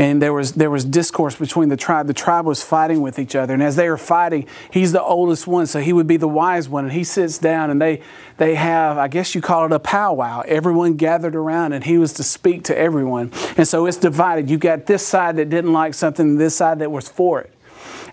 and 0.00 0.22
there 0.22 0.32
was 0.32 0.52
there 0.52 0.70
was 0.70 0.86
discourse 0.86 1.36
between 1.36 1.68
the 1.68 1.76
tribe. 1.76 2.06
The 2.06 2.14
tribe 2.14 2.46
was 2.46 2.62
fighting 2.62 3.02
with 3.02 3.18
each 3.18 3.36
other, 3.36 3.52
and 3.52 3.62
as 3.62 3.76
they 3.76 3.86
were 3.86 3.98
fighting, 3.98 4.46
he's 4.70 4.92
the 4.92 5.02
oldest 5.02 5.46
one, 5.46 5.66
so 5.66 5.78
he 5.78 5.92
would 5.92 6.06
be 6.06 6.16
the 6.16 6.26
wise 6.26 6.70
one. 6.70 6.84
And 6.84 6.92
he 6.94 7.04
sits 7.04 7.36
down, 7.36 7.68
and 7.68 7.82
they 7.82 8.00
they 8.38 8.54
have, 8.54 8.96
I 8.96 9.08
guess 9.08 9.34
you 9.34 9.42
call 9.42 9.66
it 9.66 9.72
a 9.72 9.78
powwow. 9.78 10.40
Everyone 10.48 10.94
gathered 10.94 11.36
around, 11.36 11.74
and 11.74 11.84
he 11.84 11.98
was 11.98 12.14
to 12.14 12.22
speak 12.22 12.64
to 12.64 12.78
everyone. 12.78 13.30
And 13.58 13.68
so 13.68 13.84
it's 13.84 13.98
divided. 13.98 14.48
You 14.48 14.56
got 14.56 14.86
this 14.86 15.06
side 15.06 15.36
that 15.36 15.50
didn't 15.50 15.74
like 15.74 15.92
something, 15.92 16.38
this 16.38 16.56
side 16.56 16.78
that 16.78 16.90
was 16.90 17.06
for 17.06 17.42
it. 17.42 17.52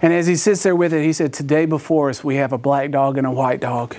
And 0.01 0.11
as 0.11 0.27
he 0.27 0.35
sits 0.35 0.63
there 0.63 0.75
with 0.75 0.91
it, 0.91 1.05
he 1.05 1.13
said, 1.13 1.31
"Today 1.31 1.65
before 1.65 2.09
us, 2.09 2.21
we 2.21 2.35
have 2.35 2.51
a 2.51 2.57
black 2.57 2.91
dog 2.91 3.17
and 3.17 3.25
a 3.25 3.31
white 3.31 3.61
dog." 3.61 3.95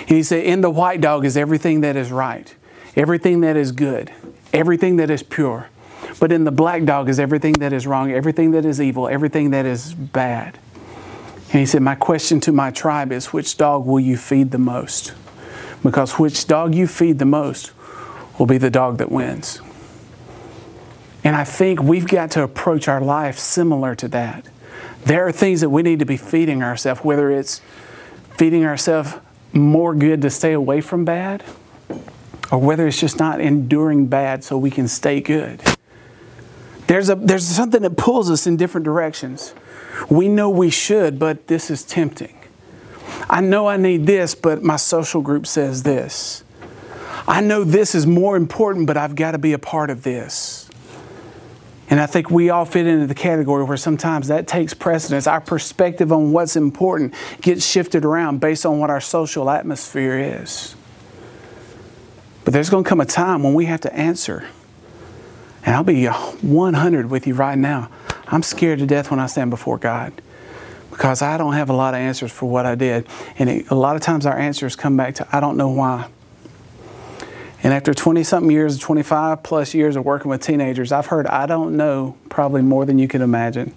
And 0.00 0.16
he 0.18 0.22
said, 0.22 0.44
"In 0.44 0.60
the 0.60 0.70
white 0.70 1.00
dog 1.00 1.24
is 1.24 1.38
everything 1.38 1.80
that 1.80 1.96
is 1.96 2.12
right, 2.12 2.54
everything 2.96 3.40
that 3.40 3.56
is 3.56 3.72
good, 3.72 4.10
everything 4.52 4.96
that 4.96 5.10
is 5.10 5.22
pure." 5.22 5.68
But 6.20 6.32
in 6.32 6.44
the 6.44 6.52
black 6.52 6.84
dog 6.84 7.08
is 7.08 7.18
everything 7.18 7.54
that 7.54 7.72
is 7.72 7.86
wrong, 7.86 8.12
everything 8.12 8.52
that 8.52 8.64
is 8.64 8.80
evil, 8.80 9.08
everything 9.08 9.50
that 9.50 9.66
is 9.66 9.94
bad. 9.94 10.58
And 11.52 11.60
he 11.60 11.66
said, 11.66 11.82
My 11.82 11.94
question 11.94 12.40
to 12.40 12.52
my 12.52 12.70
tribe 12.70 13.12
is 13.12 13.32
which 13.32 13.56
dog 13.56 13.86
will 13.86 14.00
you 14.00 14.16
feed 14.16 14.50
the 14.50 14.58
most? 14.58 15.14
Because 15.82 16.18
which 16.18 16.46
dog 16.46 16.74
you 16.74 16.86
feed 16.86 17.18
the 17.18 17.24
most 17.24 17.72
will 18.38 18.46
be 18.46 18.58
the 18.58 18.70
dog 18.70 18.98
that 18.98 19.10
wins. 19.10 19.60
And 21.24 21.36
I 21.36 21.44
think 21.44 21.82
we've 21.82 22.06
got 22.06 22.30
to 22.32 22.42
approach 22.42 22.88
our 22.88 23.00
life 23.00 23.38
similar 23.38 23.94
to 23.96 24.08
that. 24.08 24.46
There 25.04 25.26
are 25.26 25.32
things 25.32 25.60
that 25.60 25.70
we 25.70 25.82
need 25.82 25.98
to 25.98 26.04
be 26.04 26.16
feeding 26.16 26.62
ourselves, 26.62 27.02
whether 27.02 27.30
it's 27.30 27.60
feeding 28.36 28.64
ourselves 28.64 29.14
more 29.52 29.94
good 29.94 30.22
to 30.22 30.30
stay 30.30 30.52
away 30.52 30.80
from 30.80 31.04
bad, 31.04 31.44
or 32.50 32.58
whether 32.58 32.86
it's 32.86 32.98
just 32.98 33.18
not 33.18 33.40
enduring 33.40 34.06
bad 34.06 34.42
so 34.42 34.56
we 34.56 34.70
can 34.70 34.88
stay 34.88 35.20
good. 35.20 35.60
There's, 36.92 37.08
a, 37.08 37.14
there's 37.14 37.46
something 37.46 37.80
that 37.80 37.96
pulls 37.96 38.30
us 38.30 38.46
in 38.46 38.58
different 38.58 38.84
directions. 38.84 39.54
We 40.10 40.28
know 40.28 40.50
we 40.50 40.68
should, 40.68 41.18
but 41.18 41.46
this 41.46 41.70
is 41.70 41.84
tempting. 41.84 42.38
I 43.30 43.40
know 43.40 43.66
I 43.66 43.78
need 43.78 44.04
this, 44.04 44.34
but 44.34 44.62
my 44.62 44.76
social 44.76 45.22
group 45.22 45.46
says 45.46 45.84
this. 45.84 46.44
I 47.26 47.40
know 47.40 47.64
this 47.64 47.94
is 47.94 48.06
more 48.06 48.36
important, 48.36 48.86
but 48.86 48.98
I've 48.98 49.16
got 49.16 49.30
to 49.30 49.38
be 49.38 49.54
a 49.54 49.58
part 49.58 49.88
of 49.88 50.02
this. 50.02 50.68
And 51.88 51.98
I 51.98 52.04
think 52.04 52.30
we 52.30 52.50
all 52.50 52.66
fit 52.66 52.86
into 52.86 53.06
the 53.06 53.14
category 53.14 53.64
where 53.64 53.78
sometimes 53.78 54.28
that 54.28 54.46
takes 54.46 54.74
precedence. 54.74 55.26
Our 55.26 55.40
perspective 55.40 56.12
on 56.12 56.30
what's 56.30 56.56
important 56.56 57.14
gets 57.40 57.66
shifted 57.66 58.04
around 58.04 58.40
based 58.42 58.66
on 58.66 58.80
what 58.80 58.90
our 58.90 59.00
social 59.00 59.48
atmosphere 59.48 60.18
is. 60.18 60.76
But 62.44 62.52
there's 62.52 62.68
going 62.68 62.84
to 62.84 62.88
come 62.88 63.00
a 63.00 63.06
time 63.06 63.42
when 63.42 63.54
we 63.54 63.64
have 63.64 63.80
to 63.80 63.94
answer 63.94 64.44
and 65.64 65.76
I'll 65.76 65.84
be 65.84 66.06
100 66.06 67.10
with 67.10 67.26
you 67.26 67.34
right 67.34 67.58
now. 67.58 67.90
I'm 68.26 68.42
scared 68.42 68.78
to 68.80 68.86
death 68.86 69.10
when 69.10 69.20
I 69.20 69.26
stand 69.26 69.50
before 69.50 69.78
God 69.78 70.12
because 70.90 71.22
I 71.22 71.38
don't 71.38 71.54
have 71.54 71.70
a 71.70 71.72
lot 71.72 71.94
of 71.94 72.00
answers 72.00 72.32
for 72.32 72.48
what 72.50 72.66
I 72.66 72.74
did. 72.74 73.06
And 73.38 73.48
it, 73.48 73.70
a 73.70 73.74
lot 73.74 73.96
of 73.96 74.02
times 74.02 74.26
our 74.26 74.38
answers 74.38 74.76
come 74.76 74.96
back 74.96 75.14
to, 75.16 75.28
I 75.34 75.40
don't 75.40 75.56
know 75.56 75.68
why. 75.68 76.08
And 77.62 77.72
after 77.72 77.94
20 77.94 78.24
something 78.24 78.50
years, 78.50 78.78
25 78.78 79.42
plus 79.42 79.72
years 79.72 79.94
of 79.94 80.04
working 80.04 80.30
with 80.30 80.42
teenagers, 80.42 80.90
I've 80.90 81.06
heard 81.06 81.26
I 81.26 81.46
don't 81.46 81.76
know 81.76 82.16
probably 82.28 82.62
more 82.62 82.84
than 82.84 82.98
you 82.98 83.06
can 83.06 83.22
imagine. 83.22 83.74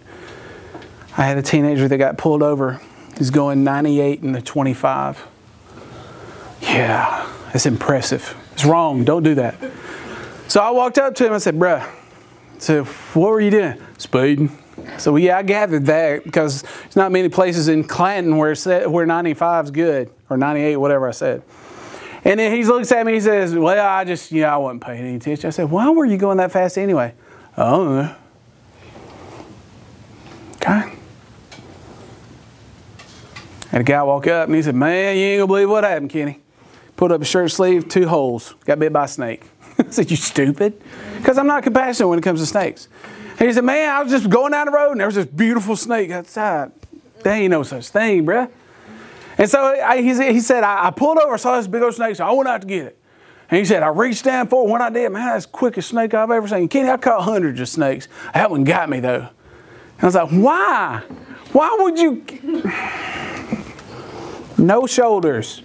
I 1.17 1.23
had 1.23 1.37
a 1.37 1.43
teenager 1.43 1.87
that 1.87 1.97
got 1.97 2.17
pulled 2.17 2.41
over. 2.41 2.81
He's 3.17 3.29
going 3.29 3.63
98 3.63 4.21
in 4.21 4.31
the 4.31 4.41
25. 4.41 5.27
Yeah, 6.61 7.29
that's 7.53 7.65
impressive. 7.65 8.35
It's 8.53 8.65
wrong. 8.65 9.03
Don't 9.05 9.23
do 9.23 9.35
that. 9.35 9.55
So 10.47 10.61
I 10.61 10.71
walked 10.71 10.97
up 10.97 11.15
to 11.15 11.25
him. 11.25 11.33
I 11.33 11.37
said, 11.39 11.57
"Bruh, 11.57 11.87
so 12.59 12.83
what 12.83 13.31
were 13.31 13.41
you 13.41 13.51
doing? 13.51 13.81
Speeding." 13.97 14.49
So 14.97 15.15
yeah, 15.15 15.37
I 15.37 15.43
gathered 15.43 15.85
that 15.87 16.23
because 16.23 16.61
there's 16.61 16.95
not 16.95 17.11
many 17.11 17.29
places 17.29 17.67
in 17.67 17.83
Clanton 17.83 18.37
where 18.37 18.55
where 18.87 19.05
95 19.05 19.65
is 19.65 19.71
good 19.71 20.09
or 20.29 20.37
98, 20.37 20.77
whatever 20.77 21.07
I 21.07 21.11
said. 21.11 21.41
And 22.23 22.39
then 22.39 22.55
he 22.55 22.63
looks 22.63 22.91
at 22.91 23.05
me. 23.05 23.13
He 23.13 23.21
says, 23.21 23.55
"Well, 23.55 23.85
I 23.85 24.03
just 24.03 24.31
you 24.31 24.41
know 24.41 24.49
I 24.49 24.57
wasn't 24.57 24.83
paying 24.83 25.01
any 25.01 25.15
attention." 25.15 25.47
I 25.47 25.51
said, 25.51 25.69
"Why 25.69 25.89
were 25.89 26.05
you 26.05 26.17
going 26.17 26.37
that 26.37 26.51
fast 26.51 26.77
anyway?" 26.77 27.13
I 27.57 27.71
know. 27.71 28.15
Okay. 30.55 30.91
And 33.71 33.81
a 33.81 33.83
guy 33.83 34.01
walk 34.03 34.27
up 34.27 34.47
and 34.47 34.55
he 34.55 34.61
said, 34.61 34.75
"Man, 34.75 35.17
you 35.17 35.23
ain't 35.23 35.39
gonna 35.39 35.47
believe 35.47 35.69
what 35.69 35.83
happened, 35.83 36.09
Kenny. 36.09 36.39
Put 36.95 37.11
up 37.11 37.21
a 37.21 37.25
shirt 37.25 37.51
sleeve, 37.51 37.87
two 37.89 38.07
holes. 38.07 38.55
Got 38.65 38.79
bit 38.79 38.93
by 38.93 39.05
a 39.05 39.07
snake." 39.07 39.43
I 39.87 39.89
said, 39.91 40.11
You 40.11 40.17
stupid? 40.17 40.81
Because 41.17 41.37
I'm 41.37 41.47
not 41.47 41.63
compassionate 41.63 42.09
when 42.09 42.19
it 42.19 42.23
comes 42.23 42.39
to 42.41 42.45
snakes. 42.45 42.87
And 43.39 43.47
he 43.47 43.53
said, 43.53 43.63
Man, 43.63 43.89
I 43.89 44.01
was 44.01 44.11
just 44.11 44.29
going 44.29 44.51
down 44.51 44.65
the 44.67 44.71
road 44.71 44.91
and 44.91 44.99
there 44.99 45.07
was 45.07 45.15
this 45.15 45.25
beautiful 45.25 45.75
snake 45.75 46.11
outside. 46.11 46.71
There 47.23 47.33
ain't 47.33 47.51
no 47.51 47.63
such 47.63 47.89
thing, 47.89 48.25
bruh. 48.25 48.49
And 49.37 49.49
so 49.49 49.59
I, 49.63 50.01
he, 50.01 50.13
he, 50.33 50.39
said, 50.39 50.63
I, 50.63 50.87
I, 50.87 50.91
pulled 50.91 51.17
over, 51.17 51.37
saw 51.37 51.57
this 51.57 51.67
big 51.67 51.81
old 51.81 51.93
snake, 51.93 52.15
so 52.15 52.25
I 52.25 52.31
went 52.31 52.47
out 52.47 52.61
to 52.61 52.67
get 52.67 52.85
it. 52.85 52.99
And 53.49 53.59
he 53.59 53.65
said, 53.65 53.83
I 53.83 53.87
reached 53.87 54.23
down 54.23 54.47
for 54.47 54.65
it. 54.65 54.71
When 54.71 54.81
I 54.81 54.89
did, 54.89 55.11
man, 55.11 55.25
that's 55.25 55.45
the 55.45 55.51
quickest 55.51 55.89
snake 55.89 56.13
I've 56.13 56.31
ever 56.31 56.47
seen. 56.47 56.67
Kenny, 56.67 56.89
I 56.89 56.97
caught 56.97 57.23
hundreds 57.23 57.59
of 57.59 57.67
snakes. 57.67 58.07
That 58.33 58.49
one 58.49 58.63
got 58.63 58.89
me, 58.89 59.01
though. 59.01 59.27
And 59.97 60.01
I 60.01 60.05
was 60.05 60.15
like, 60.15 60.29
why? 60.29 61.03
Why 61.51 61.77
would 61.79 61.99
you? 61.99 62.23
No 64.57 64.87
shoulders. 64.87 65.61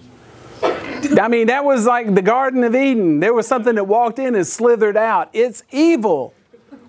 I 1.19 1.29
mean, 1.29 1.47
that 1.49 1.65
was 1.65 1.87
like 1.87 2.15
the 2.15 2.23
Garden 2.23 2.65
of 2.65 2.75
Eden. 2.75 3.21
There 3.21 3.35
was 3.35 3.47
something 3.47 3.75
that 3.75 3.85
walked 3.85 4.19
in 4.19 4.35
and 4.35 4.47
slithered 4.47 4.97
out. 4.97 5.31
It's 5.33 5.63
evil. 5.71 6.35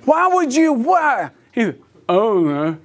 Why 0.05 0.27
would 0.27 0.53
you? 0.53 0.73
Why? 0.73 1.31
He's, 1.51 1.73
oh 2.09 2.39
no. 2.39 2.77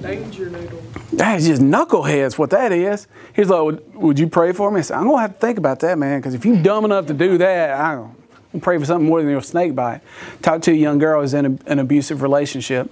Danger 0.00 0.50
noodle. 0.50 0.82
That's 1.12 1.46
just 1.46 1.62
knuckleheads, 1.62 2.38
what 2.38 2.50
that 2.50 2.72
is. 2.72 3.06
He's 3.36 3.48
like, 3.50 3.62
would, 3.62 3.94
would 3.94 4.18
you 4.18 4.26
pray 4.28 4.52
for 4.52 4.70
me? 4.70 4.78
I 4.78 4.82
said, 4.82 4.96
I'm 4.96 5.04
going 5.04 5.18
to 5.18 5.20
have 5.20 5.34
to 5.34 5.38
think 5.38 5.58
about 5.58 5.80
that, 5.80 5.98
man, 5.98 6.20
because 6.20 6.34
if 6.34 6.44
you're 6.44 6.60
dumb 6.62 6.84
enough 6.86 7.06
to 7.06 7.14
do 7.14 7.36
that, 7.38 7.78
I'm 7.78 7.98
going 7.98 8.16
to 8.54 8.60
pray 8.60 8.78
for 8.78 8.86
something 8.86 9.06
more 9.06 9.20
than 9.20 9.30
your 9.30 9.42
snake 9.42 9.74
bite. 9.74 10.00
Talked 10.40 10.64
to 10.64 10.72
a 10.72 10.74
young 10.74 10.98
girl 10.98 11.20
who's 11.20 11.34
in 11.34 11.46
a, 11.46 11.70
an 11.70 11.78
abusive 11.78 12.22
relationship. 12.22 12.90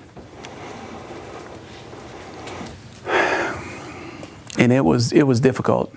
And 4.61 4.73
it 4.73 4.85
was, 4.85 5.11
it 5.11 5.25
was 5.25 5.40
difficult. 5.40 5.92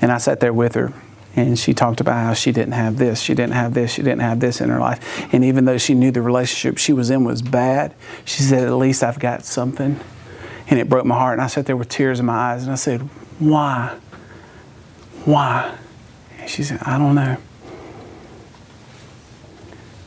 And 0.00 0.10
I 0.10 0.16
sat 0.16 0.40
there 0.40 0.52
with 0.52 0.74
her, 0.74 0.94
and 1.36 1.58
she 1.58 1.74
talked 1.74 2.00
about 2.00 2.24
how 2.24 2.32
she 2.32 2.52
didn't 2.52 2.72
have 2.72 2.96
this, 2.96 3.20
she 3.20 3.34
didn't 3.34 3.54
have 3.54 3.74
this, 3.74 3.92
she 3.92 4.02
didn't 4.02 4.22
have 4.22 4.40
this 4.40 4.60
in 4.60 4.70
her 4.70 4.78
life. 4.78 5.28
And 5.34 5.44
even 5.44 5.66
though 5.66 5.76
she 5.76 5.92
knew 5.92 6.10
the 6.10 6.22
relationship 6.22 6.78
she 6.78 6.92
was 6.92 7.10
in 7.10 7.24
was 7.24 7.42
bad, 7.42 7.94
she 8.24 8.42
said, 8.42 8.66
At 8.66 8.74
least 8.74 9.02
I've 9.02 9.18
got 9.18 9.44
something 9.44 10.00
and 10.68 10.78
it 10.78 10.88
broke 10.88 11.04
my 11.04 11.16
heart. 11.16 11.34
And 11.34 11.42
I 11.42 11.48
sat 11.48 11.66
there 11.66 11.76
with 11.76 11.88
tears 11.88 12.20
in 12.20 12.26
my 12.26 12.34
eyes 12.34 12.62
and 12.62 12.72
I 12.72 12.76
said, 12.76 13.00
Why? 13.38 13.98
Why? 15.24 15.76
And 16.38 16.48
she 16.48 16.62
said, 16.62 16.80
I 16.82 16.98
don't 16.98 17.14
know. 17.14 17.36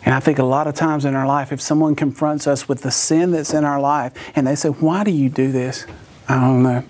And 0.06 0.16
I 0.16 0.22
think 0.22 0.40
a 0.40 0.44
lot 0.44 0.68
of 0.68 0.76
times 0.76 1.04
in 1.04 1.16
our 1.16 1.28
life, 1.28 1.52
if 1.52 1.60
someone 1.60 1.94
confronts 1.94 2.48
us 2.48 2.70
with 2.70 2.82
the 2.82 2.92
sin 2.92 3.32
that's 3.32 3.54
in 3.54 3.66
our 3.66 3.80
life 3.80 4.14
and 4.36 4.48
they 4.48 4.56
say, 4.56 4.70
Why 4.70 5.04
do 5.04 5.12
you 5.12 5.30
do 5.30 5.52
this? 5.52 5.86
I 6.30 6.36
don't 6.36 6.64
know. 6.64 6.84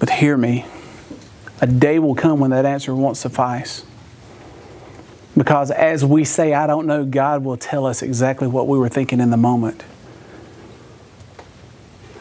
But 0.00 0.10
hear 0.10 0.36
me. 0.36 0.66
A 1.60 1.68
day 1.68 2.00
will 2.00 2.16
come 2.16 2.40
when 2.40 2.50
that 2.50 2.64
answer 2.64 2.94
won't 2.94 3.16
suffice. 3.16 3.84
Because 5.36 5.70
as 5.70 6.04
we 6.04 6.24
say, 6.24 6.52
I 6.54 6.66
don't 6.66 6.86
know, 6.86 7.04
God 7.04 7.44
will 7.44 7.56
tell 7.56 7.86
us 7.86 8.02
exactly 8.02 8.48
what 8.48 8.66
we 8.66 8.76
were 8.76 8.88
thinking 8.88 9.20
in 9.20 9.30
the 9.30 9.36
moment 9.36 9.84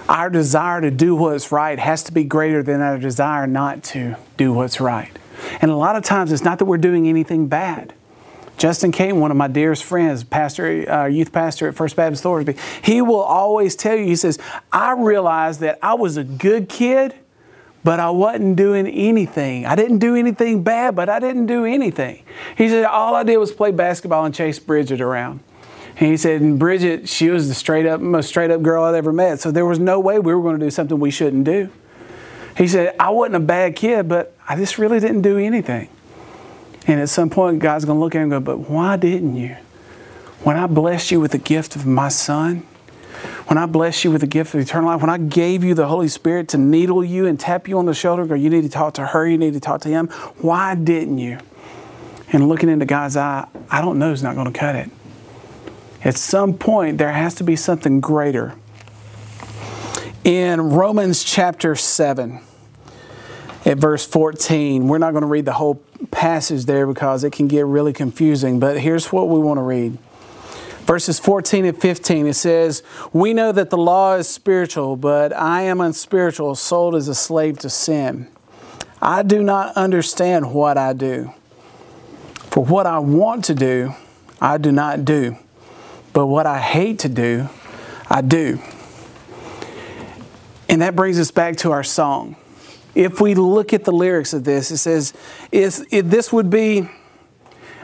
our 0.10 0.30
desire 0.30 0.82
to 0.82 0.90
do 0.90 1.16
what's 1.16 1.52
right 1.52 1.78
has 1.78 2.04
to 2.04 2.12
be 2.12 2.24
greater 2.24 2.64
than 2.64 2.82
our 2.82 2.98
desire 2.98 3.46
not 3.46 3.84
to 3.84 4.16
do 4.38 4.52
what's 4.52 4.82
right. 4.82 5.18
And 5.62 5.70
a 5.70 5.76
lot 5.76 5.96
of 5.96 6.04
times 6.04 6.32
it's 6.32 6.44
not 6.44 6.58
that 6.60 6.66
we're 6.66 6.78
doing 6.78 7.08
anything 7.08 7.48
bad. 7.48 7.94
Justin 8.58 8.92
Kane, 8.92 9.20
one 9.20 9.32
of 9.32 9.38
my 9.38 9.48
dearest 9.48 9.86
friends, 9.86 10.24
pastor, 10.24 10.92
uh, 10.92 11.06
youth 11.06 11.32
pastor 11.32 11.70
at 11.70 11.76
First 11.76 11.96
Baptist 11.96 12.24
Thorsby, 12.24 12.58
he 12.84 13.02
will 13.02 13.22
always 13.22 13.76
tell 13.76 13.96
you, 13.96 14.04
he 14.04 14.16
says, 14.16 14.38
I 14.72 14.94
realized 14.94 15.62
that 15.62 15.78
I 15.82 15.94
was 15.94 16.18
a 16.18 16.24
good 16.24 16.68
kid, 16.68 17.14
but 17.84 18.00
I 18.00 18.10
wasn't 18.10 18.56
doing 18.56 18.88
anything. 18.88 19.66
I 19.66 19.76
didn't 19.76 20.00
do 20.00 20.16
anything 20.16 20.64
bad, 20.64 20.96
but 20.96 21.10
I 21.10 21.20
didn't 21.20 21.46
do 21.46 21.66
anything. 21.66 22.24
He 22.58 22.68
said, 22.70 22.86
all 22.86 23.16
I 23.16 23.24
did 23.24 23.38
was 23.38 23.52
play 23.52 23.72
basketball 23.72 24.26
and 24.26 24.36
chase 24.36 24.60
Bridget 24.60 25.02
around. 25.02 25.42
And 26.00 26.10
he 26.10 26.18
said, 26.18 26.42
and 26.42 26.58
Bridget, 26.58 27.10
she 27.10 27.30
was 27.30 27.48
the 27.48 27.54
straight 27.54 27.86
up, 27.86 28.00
most 28.00 28.28
straight 28.28 28.52
up 28.52 28.62
girl 28.62 28.84
I'd 28.84 28.96
ever 28.96 29.12
met. 29.12 29.40
So 29.40 29.52
there 29.52 29.66
was 29.66 29.80
no 29.80 30.00
way 30.00 30.20
we 30.20 30.34
were 30.34 30.42
going 30.42 30.60
to 30.60 30.66
do 30.66 30.72
something 30.72 31.00
we 31.00 31.12
shouldn't 31.12 31.44
do. 31.44 31.70
He 32.58 32.68
said, 32.68 32.96
I 33.00 33.10
wasn't 33.10 33.36
a 33.36 33.42
bad 33.42 33.76
kid, 33.76 34.08
but 34.08 34.36
I 34.48 34.56
just 34.56 34.78
really 34.78 35.00
didn't 35.00 35.22
do 35.22 35.38
anything. 35.38 35.90
And 36.88 37.00
at 37.00 37.10
some 37.10 37.30
point, 37.30 37.60
God's 37.60 37.86
going 37.86 37.98
to 37.98 38.04
look 38.04 38.16
at 38.16 38.20
him 38.20 38.32
and 38.32 38.46
go, 38.46 38.56
But 38.56 38.70
why 38.70 38.98
didn't 38.98 39.36
you? 39.36 39.56
When 40.44 40.58
I 40.58 40.68
blessed 40.68 41.12
you 41.12 41.20
with 41.20 41.32
the 41.32 41.38
gift 41.38 41.76
of 41.76 41.86
my 41.86 42.10
son, 42.10 42.66
when 43.48 43.58
I 43.58 43.66
blessed 43.66 44.04
you 44.04 44.12
with 44.12 44.22
the 44.22 44.28
gift 44.28 44.54
of 44.54 44.60
eternal 44.60 44.90
life, 44.90 45.02
when 45.02 45.10
I 45.10 45.18
gave 45.18 45.64
you 45.64 45.74
the 45.74 45.88
Holy 45.88 46.08
Spirit 46.08 46.48
to 46.50 46.58
needle 46.58 47.04
you 47.04 47.26
and 47.26 47.40
tap 47.40 47.68
you 47.68 47.78
on 47.78 47.86
the 47.86 47.94
shoulder, 47.94 48.26
go, 48.26 48.36
You 48.36 48.50
need 48.50 48.64
to 48.64 48.70
talk 48.70 48.94
to 48.96 49.08
her, 49.08 49.28
you 49.28 49.38
need 49.38 49.54
to 49.54 49.60
talk 49.60 49.82
to 49.82 49.90
him, 49.90 50.08
why 50.38 50.76
didn't 50.76 51.18
you? 51.18 51.40
And 52.32 52.48
looking 52.48 52.70
into 52.70 52.86
God's 52.86 53.18
eye, 53.18 53.48
I 53.72 53.82
don't 53.82 53.98
know, 53.98 54.12
is 54.12 54.22
not 54.22 54.36
going 54.36 54.52
to 54.52 54.58
cut 54.58 54.76
it. 54.76 54.90
At 56.04 56.16
some 56.16 56.54
point, 56.54 56.98
there 56.98 57.12
has 57.12 57.36
to 57.36 57.44
be 57.44 57.56
something 57.56 58.00
greater. 58.00 58.56
In 60.24 60.62
Romans 60.62 61.24
chapter 61.24 61.76
7, 61.76 62.40
at 63.66 63.78
verse 63.78 64.06
14, 64.06 64.88
we're 64.88 64.98
not 64.98 65.12
going 65.12 65.22
to 65.22 65.28
read 65.28 65.46
the 65.46 65.54
whole 65.54 65.76
passage 66.12 66.66
there 66.66 66.88
because 66.88 67.24
it 67.24 67.32
can 67.32 67.48
get 67.48 67.66
really 67.66 67.94
confusing, 67.94 68.60
but 68.60 68.80
here's 68.80 69.12
what 69.12 69.28
we 69.28 69.40
want 69.40 69.58
to 69.58 69.62
read. 69.62 69.98
Verses 70.90 71.20
14 71.20 71.66
and 71.66 71.80
15, 71.80 72.26
it 72.26 72.34
says, 72.34 72.82
We 73.14 73.34
know 73.34 73.52
that 73.52 73.70
the 73.70 73.78
law 73.78 74.16
is 74.16 74.28
spiritual, 74.28 74.96
but 74.96 75.32
I 75.34 75.62
am 75.62 75.82
unspiritual, 75.82 76.56
sold 76.56 76.96
as 76.96 77.08
a 77.08 77.14
slave 77.14 77.60
to 77.60 77.70
sin. 77.70 78.28
I 79.02 79.22
do 79.22 79.44
not 79.44 79.76
understand 79.76 80.52
what 80.54 80.78
I 80.78 80.94
do. 80.94 81.32
For 82.50 82.66
what 82.66 82.88
I 82.88 82.98
want 82.98 83.46
to 83.46 83.56
do, 83.56 83.94
I 84.42 84.58
do 84.58 84.72
not 84.72 85.06
do 85.06 85.38
but 86.14 86.28
what 86.28 86.46
I 86.46 86.60
hate 86.60 87.00
to 87.00 87.10
do, 87.10 87.48
I 88.10 88.22
do. 88.22 88.60
And 90.68 90.82
that 90.82 90.96
brings 90.96 91.20
us 91.20 91.32
back 91.32 91.58
to 91.58 91.72
our 91.72 91.84
song. 91.84 92.36
If 92.96 93.22
we 93.22 93.36
look 93.36 93.74
at 93.74 93.86
the 93.86 93.92
lyrics 93.92 94.34
of 94.34 94.44
this, 94.44 94.72
it 94.72 94.78
says, 94.78 95.14
it, 95.52 96.10
this 96.10 96.34
would 96.34 96.50
be 96.50 96.90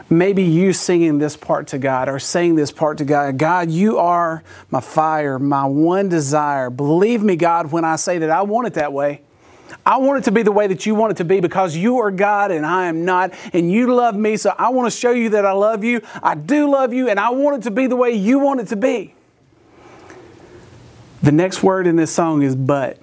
maybe 0.08 0.42
you 0.42 0.72
singing 0.72 1.18
this 1.18 1.36
part 1.36 1.68
to 1.68 1.78
God 1.78 2.08
or 2.08 2.18
saying 2.18 2.54
this 2.54 2.70
part 2.70 2.98
to 2.98 3.04
God. 3.04 3.38
God, 3.38 3.70
you 3.70 3.98
are 3.98 4.42
my 4.70 4.80
fire, 4.80 5.38
my 5.38 5.64
one 5.64 6.08
desire. 6.08 6.70
Believe 6.70 7.22
me, 7.22 7.36
God, 7.36 7.72
when 7.72 7.84
I 7.84 7.96
say 7.96 8.18
that 8.18 8.30
I 8.30 8.42
want 8.42 8.66
it 8.66 8.74
that 8.74 8.92
way. 8.92 9.22
I 9.84 9.96
want 9.98 10.18
it 10.18 10.24
to 10.24 10.30
be 10.30 10.42
the 10.42 10.52
way 10.52 10.66
that 10.68 10.86
you 10.86 10.94
want 10.94 11.12
it 11.12 11.16
to 11.18 11.24
be 11.24 11.40
because 11.40 11.76
you 11.76 11.98
are 11.98 12.10
God 12.10 12.50
and 12.50 12.64
I 12.64 12.86
am 12.86 13.04
not, 13.04 13.32
and 13.52 13.70
you 13.70 13.92
love 13.94 14.14
me. 14.14 14.36
So 14.36 14.54
I 14.56 14.68
want 14.70 14.90
to 14.92 14.96
show 14.96 15.10
you 15.10 15.30
that 15.30 15.44
I 15.44 15.52
love 15.52 15.82
you. 15.82 16.02
I 16.22 16.34
do 16.34 16.70
love 16.70 16.92
you, 16.92 17.08
and 17.08 17.18
I 17.18 17.30
want 17.30 17.58
it 17.58 17.62
to 17.64 17.70
be 17.70 17.86
the 17.86 17.96
way 17.96 18.12
you 18.12 18.38
want 18.38 18.60
it 18.60 18.68
to 18.68 18.76
be. 18.76 19.14
The 21.22 21.32
next 21.32 21.62
word 21.62 21.86
in 21.86 21.96
this 21.96 22.14
song 22.14 22.42
is 22.42 22.54
but. 22.54 22.98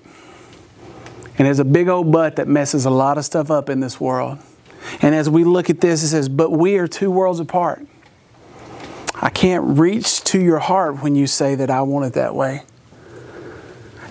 And 1.37 1.47
there's 1.47 1.59
a 1.59 1.65
big 1.65 1.89
old 1.89 2.11
but 2.11 2.35
that 2.35 2.47
messes 2.47 2.85
a 2.85 2.89
lot 2.89 3.17
of 3.17 3.25
stuff 3.25 3.49
up 3.49 3.69
in 3.69 3.79
this 3.79 3.99
world. 3.99 4.39
And 5.01 5.15
as 5.15 5.29
we 5.29 5.43
look 5.43 5.69
at 5.69 5.81
this, 5.81 6.03
it 6.03 6.09
says, 6.09 6.29
But 6.29 6.51
we 6.51 6.77
are 6.77 6.87
two 6.87 7.11
worlds 7.11 7.39
apart. 7.39 7.85
I 9.15 9.29
can't 9.29 9.79
reach 9.79 10.23
to 10.25 10.39
your 10.39 10.59
heart 10.59 11.01
when 11.01 11.15
you 11.15 11.27
say 11.27 11.55
that 11.55 11.69
I 11.69 11.81
want 11.83 12.05
it 12.07 12.13
that 12.13 12.35
way. 12.35 12.63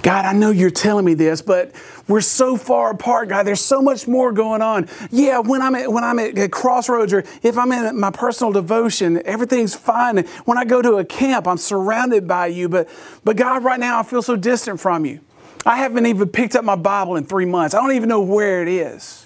God, 0.02 0.24
I 0.24 0.32
know 0.32 0.50
you're 0.50 0.70
telling 0.70 1.04
me 1.04 1.14
this, 1.14 1.42
but 1.42 1.72
we're 2.08 2.20
so 2.20 2.56
far 2.56 2.90
apart, 2.90 3.28
God. 3.28 3.44
There's 3.46 3.60
so 3.60 3.80
much 3.80 4.08
more 4.08 4.32
going 4.32 4.60
on. 4.60 4.88
Yeah, 5.10 5.38
when 5.38 5.62
I'm 5.62 5.74
at, 5.76 5.92
when 5.92 6.02
I'm 6.02 6.18
at, 6.18 6.50
crossroads 6.50 7.12
or 7.12 7.24
if 7.42 7.56
I'm 7.56 7.70
in 7.70 7.98
my 7.98 8.10
personal 8.10 8.52
devotion, 8.52 9.22
everything's 9.24 9.74
fine. 9.76 10.26
When 10.44 10.58
I 10.58 10.64
go 10.64 10.82
to 10.82 10.94
a 10.94 11.04
camp, 11.04 11.46
I'm 11.46 11.56
surrounded 11.58 12.26
by 12.26 12.48
you. 12.48 12.68
But, 12.68 12.88
but 13.22 13.36
God, 13.36 13.62
right 13.62 13.78
now, 13.78 14.00
I 14.00 14.02
feel 14.02 14.22
so 14.22 14.34
distant 14.34 14.80
from 14.80 15.06
you. 15.06 15.20
I 15.64 15.76
haven't 15.76 16.06
even 16.06 16.28
picked 16.28 16.56
up 16.56 16.64
my 16.64 16.74
Bible 16.74 17.14
in 17.14 17.24
three 17.24 17.44
months. 17.44 17.74
I 17.74 17.80
don't 17.80 17.92
even 17.92 18.08
know 18.08 18.22
where 18.22 18.62
it 18.62 18.68
is. 18.68 19.21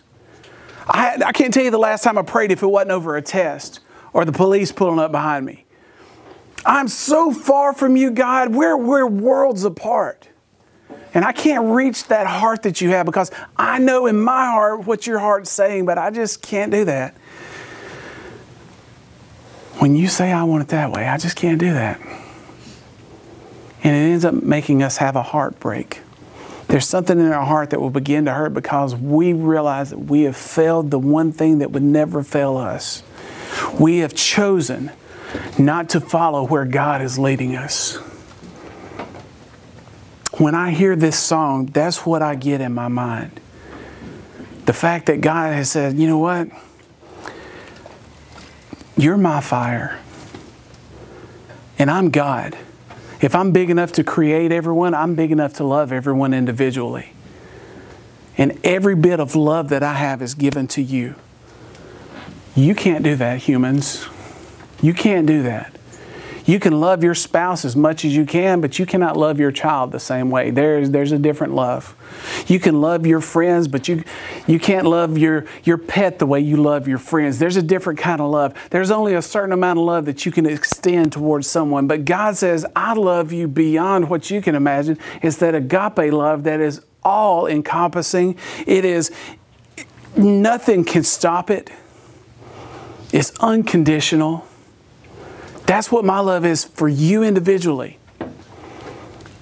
I, 0.86 1.18
I 1.26 1.32
can't 1.32 1.52
tell 1.52 1.64
you 1.64 1.70
the 1.70 1.78
last 1.78 2.04
time 2.04 2.16
I 2.18 2.22
prayed 2.22 2.52
if 2.52 2.62
it 2.62 2.66
wasn't 2.66 2.92
over 2.92 3.16
a 3.16 3.22
test 3.22 3.80
or 4.12 4.24
the 4.24 4.32
police 4.32 4.72
pulling 4.72 4.98
up 4.98 5.12
behind 5.12 5.44
me. 5.44 5.64
I'm 6.64 6.88
so 6.88 7.32
far 7.32 7.72
from 7.72 7.96
you, 7.96 8.10
God. 8.10 8.54
We're, 8.54 8.76
we're 8.76 9.06
worlds 9.06 9.64
apart. 9.64 10.28
And 11.14 11.24
I 11.24 11.32
can't 11.32 11.72
reach 11.74 12.08
that 12.08 12.26
heart 12.26 12.62
that 12.64 12.80
you 12.80 12.90
have 12.90 13.06
because 13.06 13.30
I 13.56 13.78
know 13.78 14.06
in 14.06 14.20
my 14.20 14.46
heart 14.46 14.86
what 14.86 15.06
your 15.06 15.18
heart's 15.18 15.50
saying, 15.50 15.86
but 15.86 15.96
I 15.96 16.10
just 16.10 16.42
can't 16.42 16.70
do 16.70 16.84
that. 16.84 17.14
When 19.78 19.94
you 19.94 20.08
say 20.08 20.32
I 20.32 20.44
want 20.44 20.62
it 20.62 20.68
that 20.68 20.90
way, 20.90 21.06
I 21.06 21.16
just 21.16 21.36
can't 21.36 21.58
do 21.58 21.72
that. 21.72 22.00
And 23.82 23.94
it 23.94 24.10
ends 24.10 24.24
up 24.24 24.34
making 24.34 24.82
us 24.82 24.96
have 24.96 25.16
a 25.16 25.22
heartbreak. 25.22 26.00
There's 26.68 26.86
something 26.86 27.18
in 27.18 27.32
our 27.32 27.44
heart 27.44 27.70
that 27.70 27.80
will 27.80 27.90
begin 27.90 28.24
to 28.24 28.32
hurt 28.32 28.52
because 28.54 28.94
we 28.94 29.32
realize 29.32 29.90
that 29.90 29.98
we 29.98 30.22
have 30.22 30.36
failed 30.36 30.90
the 30.90 30.98
one 30.98 31.32
thing 31.32 31.58
that 31.58 31.70
would 31.70 31.82
never 31.82 32.22
fail 32.22 32.56
us. 32.56 33.02
We 33.78 33.98
have 33.98 34.14
chosen 34.14 34.90
not 35.58 35.88
to 35.90 36.00
follow 36.00 36.44
where 36.46 36.64
God 36.64 37.02
is 37.02 37.18
leading 37.18 37.56
us 37.56 37.98
when 40.40 40.54
I 40.54 40.70
hear 40.70 40.96
this 40.96 41.18
song, 41.18 41.66
that's 41.66 42.04
what 42.04 42.22
I 42.22 42.34
get 42.34 42.60
in 42.60 42.74
my 42.74 42.88
mind. 42.88 43.40
The 44.66 44.72
fact 44.72 45.06
that 45.06 45.20
God 45.20 45.54
has 45.54 45.70
said, 45.70 45.96
you 45.96 46.06
know 46.06 46.18
what? 46.18 46.48
You're 48.96 49.16
my 49.16 49.40
fire. 49.40 49.98
And 51.78 51.90
I'm 51.90 52.10
God. 52.10 52.56
If 53.20 53.34
I'm 53.34 53.52
big 53.52 53.70
enough 53.70 53.92
to 53.92 54.04
create 54.04 54.52
everyone, 54.52 54.94
I'm 54.94 55.14
big 55.14 55.32
enough 55.32 55.54
to 55.54 55.64
love 55.64 55.92
everyone 55.92 56.34
individually. 56.34 57.12
and 58.38 58.58
every 58.64 58.94
bit 58.94 59.18
of 59.18 59.34
love 59.34 59.70
that 59.70 59.82
I 59.82 59.94
have 59.94 60.20
is 60.20 60.34
given 60.34 60.66
to 60.68 60.82
you. 60.82 61.14
You 62.54 62.74
can't 62.74 63.02
do 63.02 63.16
that, 63.16 63.38
humans. 63.38 64.06
You 64.82 64.92
can't 64.92 65.26
do 65.26 65.42
that. 65.42 65.75
You 66.46 66.60
can 66.60 66.80
love 66.80 67.02
your 67.02 67.16
spouse 67.16 67.64
as 67.64 67.74
much 67.74 68.04
as 68.04 68.14
you 68.14 68.24
can, 68.24 68.60
but 68.60 68.78
you 68.78 68.86
cannot 68.86 69.16
love 69.16 69.40
your 69.40 69.50
child 69.50 69.90
the 69.90 69.98
same 69.98 70.30
way. 70.30 70.50
There's, 70.50 70.90
there's 70.90 71.10
a 71.10 71.18
different 71.18 71.54
love. 71.54 71.96
You 72.46 72.60
can 72.60 72.80
love 72.80 73.04
your 73.04 73.20
friends, 73.20 73.66
but 73.66 73.88
you, 73.88 74.04
you 74.46 74.60
can't 74.60 74.86
love 74.86 75.18
your, 75.18 75.44
your 75.64 75.76
pet 75.76 76.20
the 76.20 76.26
way 76.26 76.38
you 76.38 76.56
love 76.56 76.86
your 76.86 76.98
friends. 76.98 77.40
There's 77.40 77.56
a 77.56 77.62
different 77.62 77.98
kind 77.98 78.20
of 78.20 78.30
love. 78.30 78.54
There's 78.70 78.92
only 78.92 79.14
a 79.14 79.22
certain 79.22 79.52
amount 79.52 79.80
of 79.80 79.84
love 79.84 80.04
that 80.04 80.24
you 80.24 80.30
can 80.30 80.46
extend 80.46 81.12
towards 81.12 81.48
someone. 81.48 81.88
But 81.88 82.04
God 82.04 82.36
says, 82.36 82.64
I 82.76 82.94
love 82.94 83.32
you 83.32 83.48
beyond 83.48 84.08
what 84.08 84.30
you 84.30 84.40
can 84.40 84.54
imagine. 84.54 84.98
It's 85.22 85.38
that 85.38 85.56
agape 85.56 86.12
love 86.12 86.44
that 86.44 86.60
is 86.60 86.80
all 87.02 87.48
encompassing. 87.48 88.36
It 88.68 88.84
is, 88.84 89.10
nothing 90.16 90.84
can 90.84 91.02
stop 91.02 91.50
it. 91.50 91.70
It's 93.12 93.32
unconditional. 93.40 94.46
That's 95.66 95.90
what 95.90 96.04
my 96.04 96.20
love 96.20 96.46
is 96.46 96.64
for 96.64 96.88
you 96.88 97.22
individually. 97.22 97.98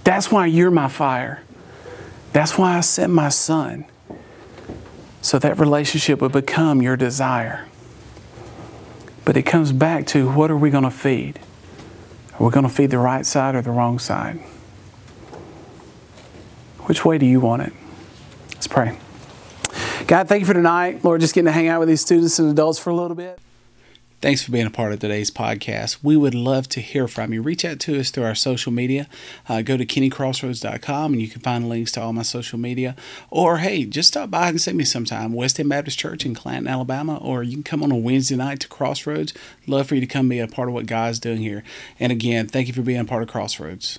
That's 0.04 0.30
why 0.30 0.46
you're 0.46 0.70
my 0.70 0.88
fire. 0.88 1.42
That's 2.32 2.58
why 2.58 2.76
I 2.76 2.80
sent 2.80 3.12
my 3.12 3.28
son. 3.28 3.84
So 5.22 5.38
that 5.38 5.58
relationship 5.58 6.20
would 6.20 6.32
become 6.32 6.82
your 6.82 6.96
desire. 6.96 7.66
But 9.24 9.36
it 9.36 9.42
comes 9.42 9.72
back 9.72 10.06
to 10.08 10.30
what 10.30 10.50
are 10.50 10.56
we 10.56 10.70
going 10.70 10.84
to 10.84 10.90
feed? 10.90 11.40
Are 12.38 12.46
we 12.46 12.50
going 12.50 12.66
to 12.66 12.72
feed 12.72 12.90
the 12.90 12.98
right 12.98 13.24
side 13.24 13.54
or 13.54 13.62
the 13.62 13.70
wrong 13.70 13.98
side? 13.98 14.40
Which 16.80 17.04
way 17.04 17.16
do 17.16 17.24
you 17.24 17.40
want 17.40 17.62
it? 17.62 17.72
Let's 18.52 18.66
pray. 18.66 18.98
God, 20.06 20.28
thank 20.28 20.40
you 20.40 20.46
for 20.46 20.52
tonight. 20.52 21.02
Lord, 21.02 21.22
just 21.22 21.34
getting 21.34 21.46
to 21.46 21.52
hang 21.52 21.68
out 21.68 21.80
with 21.80 21.88
these 21.88 22.02
students 22.02 22.38
and 22.38 22.50
adults 22.50 22.78
for 22.78 22.90
a 22.90 22.94
little 22.94 23.16
bit. 23.16 23.38
Thanks 24.24 24.42
for 24.42 24.52
being 24.52 24.64
a 24.64 24.70
part 24.70 24.94
of 24.94 25.00
today's 25.00 25.30
podcast. 25.30 25.98
We 26.02 26.16
would 26.16 26.34
love 26.34 26.66
to 26.70 26.80
hear 26.80 27.06
from 27.06 27.34
you. 27.34 27.42
Reach 27.42 27.62
out 27.62 27.78
to 27.80 28.00
us 28.00 28.10
through 28.10 28.24
our 28.24 28.34
social 28.34 28.72
media. 28.72 29.06
Uh, 29.46 29.60
go 29.60 29.76
to 29.76 29.84
kennycrossroads.com 29.84 31.12
and 31.12 31.20
you 31.20 31.28
can 31.28 31.42
find 31.42 31.68
links 31.68 31.92
to 31.92 32.00
all 32.00 32.14
my 32.14 32.22
social 32.22 32.58
media. 32.58 32.96
Or, 33.28 33.58
hey, 33.58 33.84
just 33.84 34.08
stop 34.08 34.30
by 34.30 34.48
and 34.48 34.58
see 34.58 34.72
me 34.72 34.84
sometime. 34.84 35.34
West 35.34 35.60
End 35.60 35.68
Baptist 35.68 35.98
Church 35.98 36.24
in 36.24 36.34
Clanton, 36.34 36.68
Alabama. 36.68 37.18
Or 37.18 37.42
you 37.42 37.52
can 37.52 37.64
come 37.64 37.82
on 37.82 37.92
a 37.92 37.96
Wednesday 37.96 38.36
night 38.36 38.60
to 38.60 38.68
Crossroads. 38.68 39.34
Love 39.66 39.88
for 39.88 39.94
you 39.94 40.00
to 40.00 40.06
come 40.06 40.30
be 40.30 40.38
a 40.38 40.48
part 40.48 40.68
of 40.68 40.74
what 40.74 40.86
God's 40.86 41.18
doing 41.18 41.42
here. 41.42 41.62
And 42.00 42.10
again, 42.10 42.46
thank 42.48 42.66
you 42.66 42.72
for 42.72 42.80
being 42.80 43.00
a 43.00 43.04
part 43.04 43.22
of 43.22 43.28
Crossroads. 43.28 43.98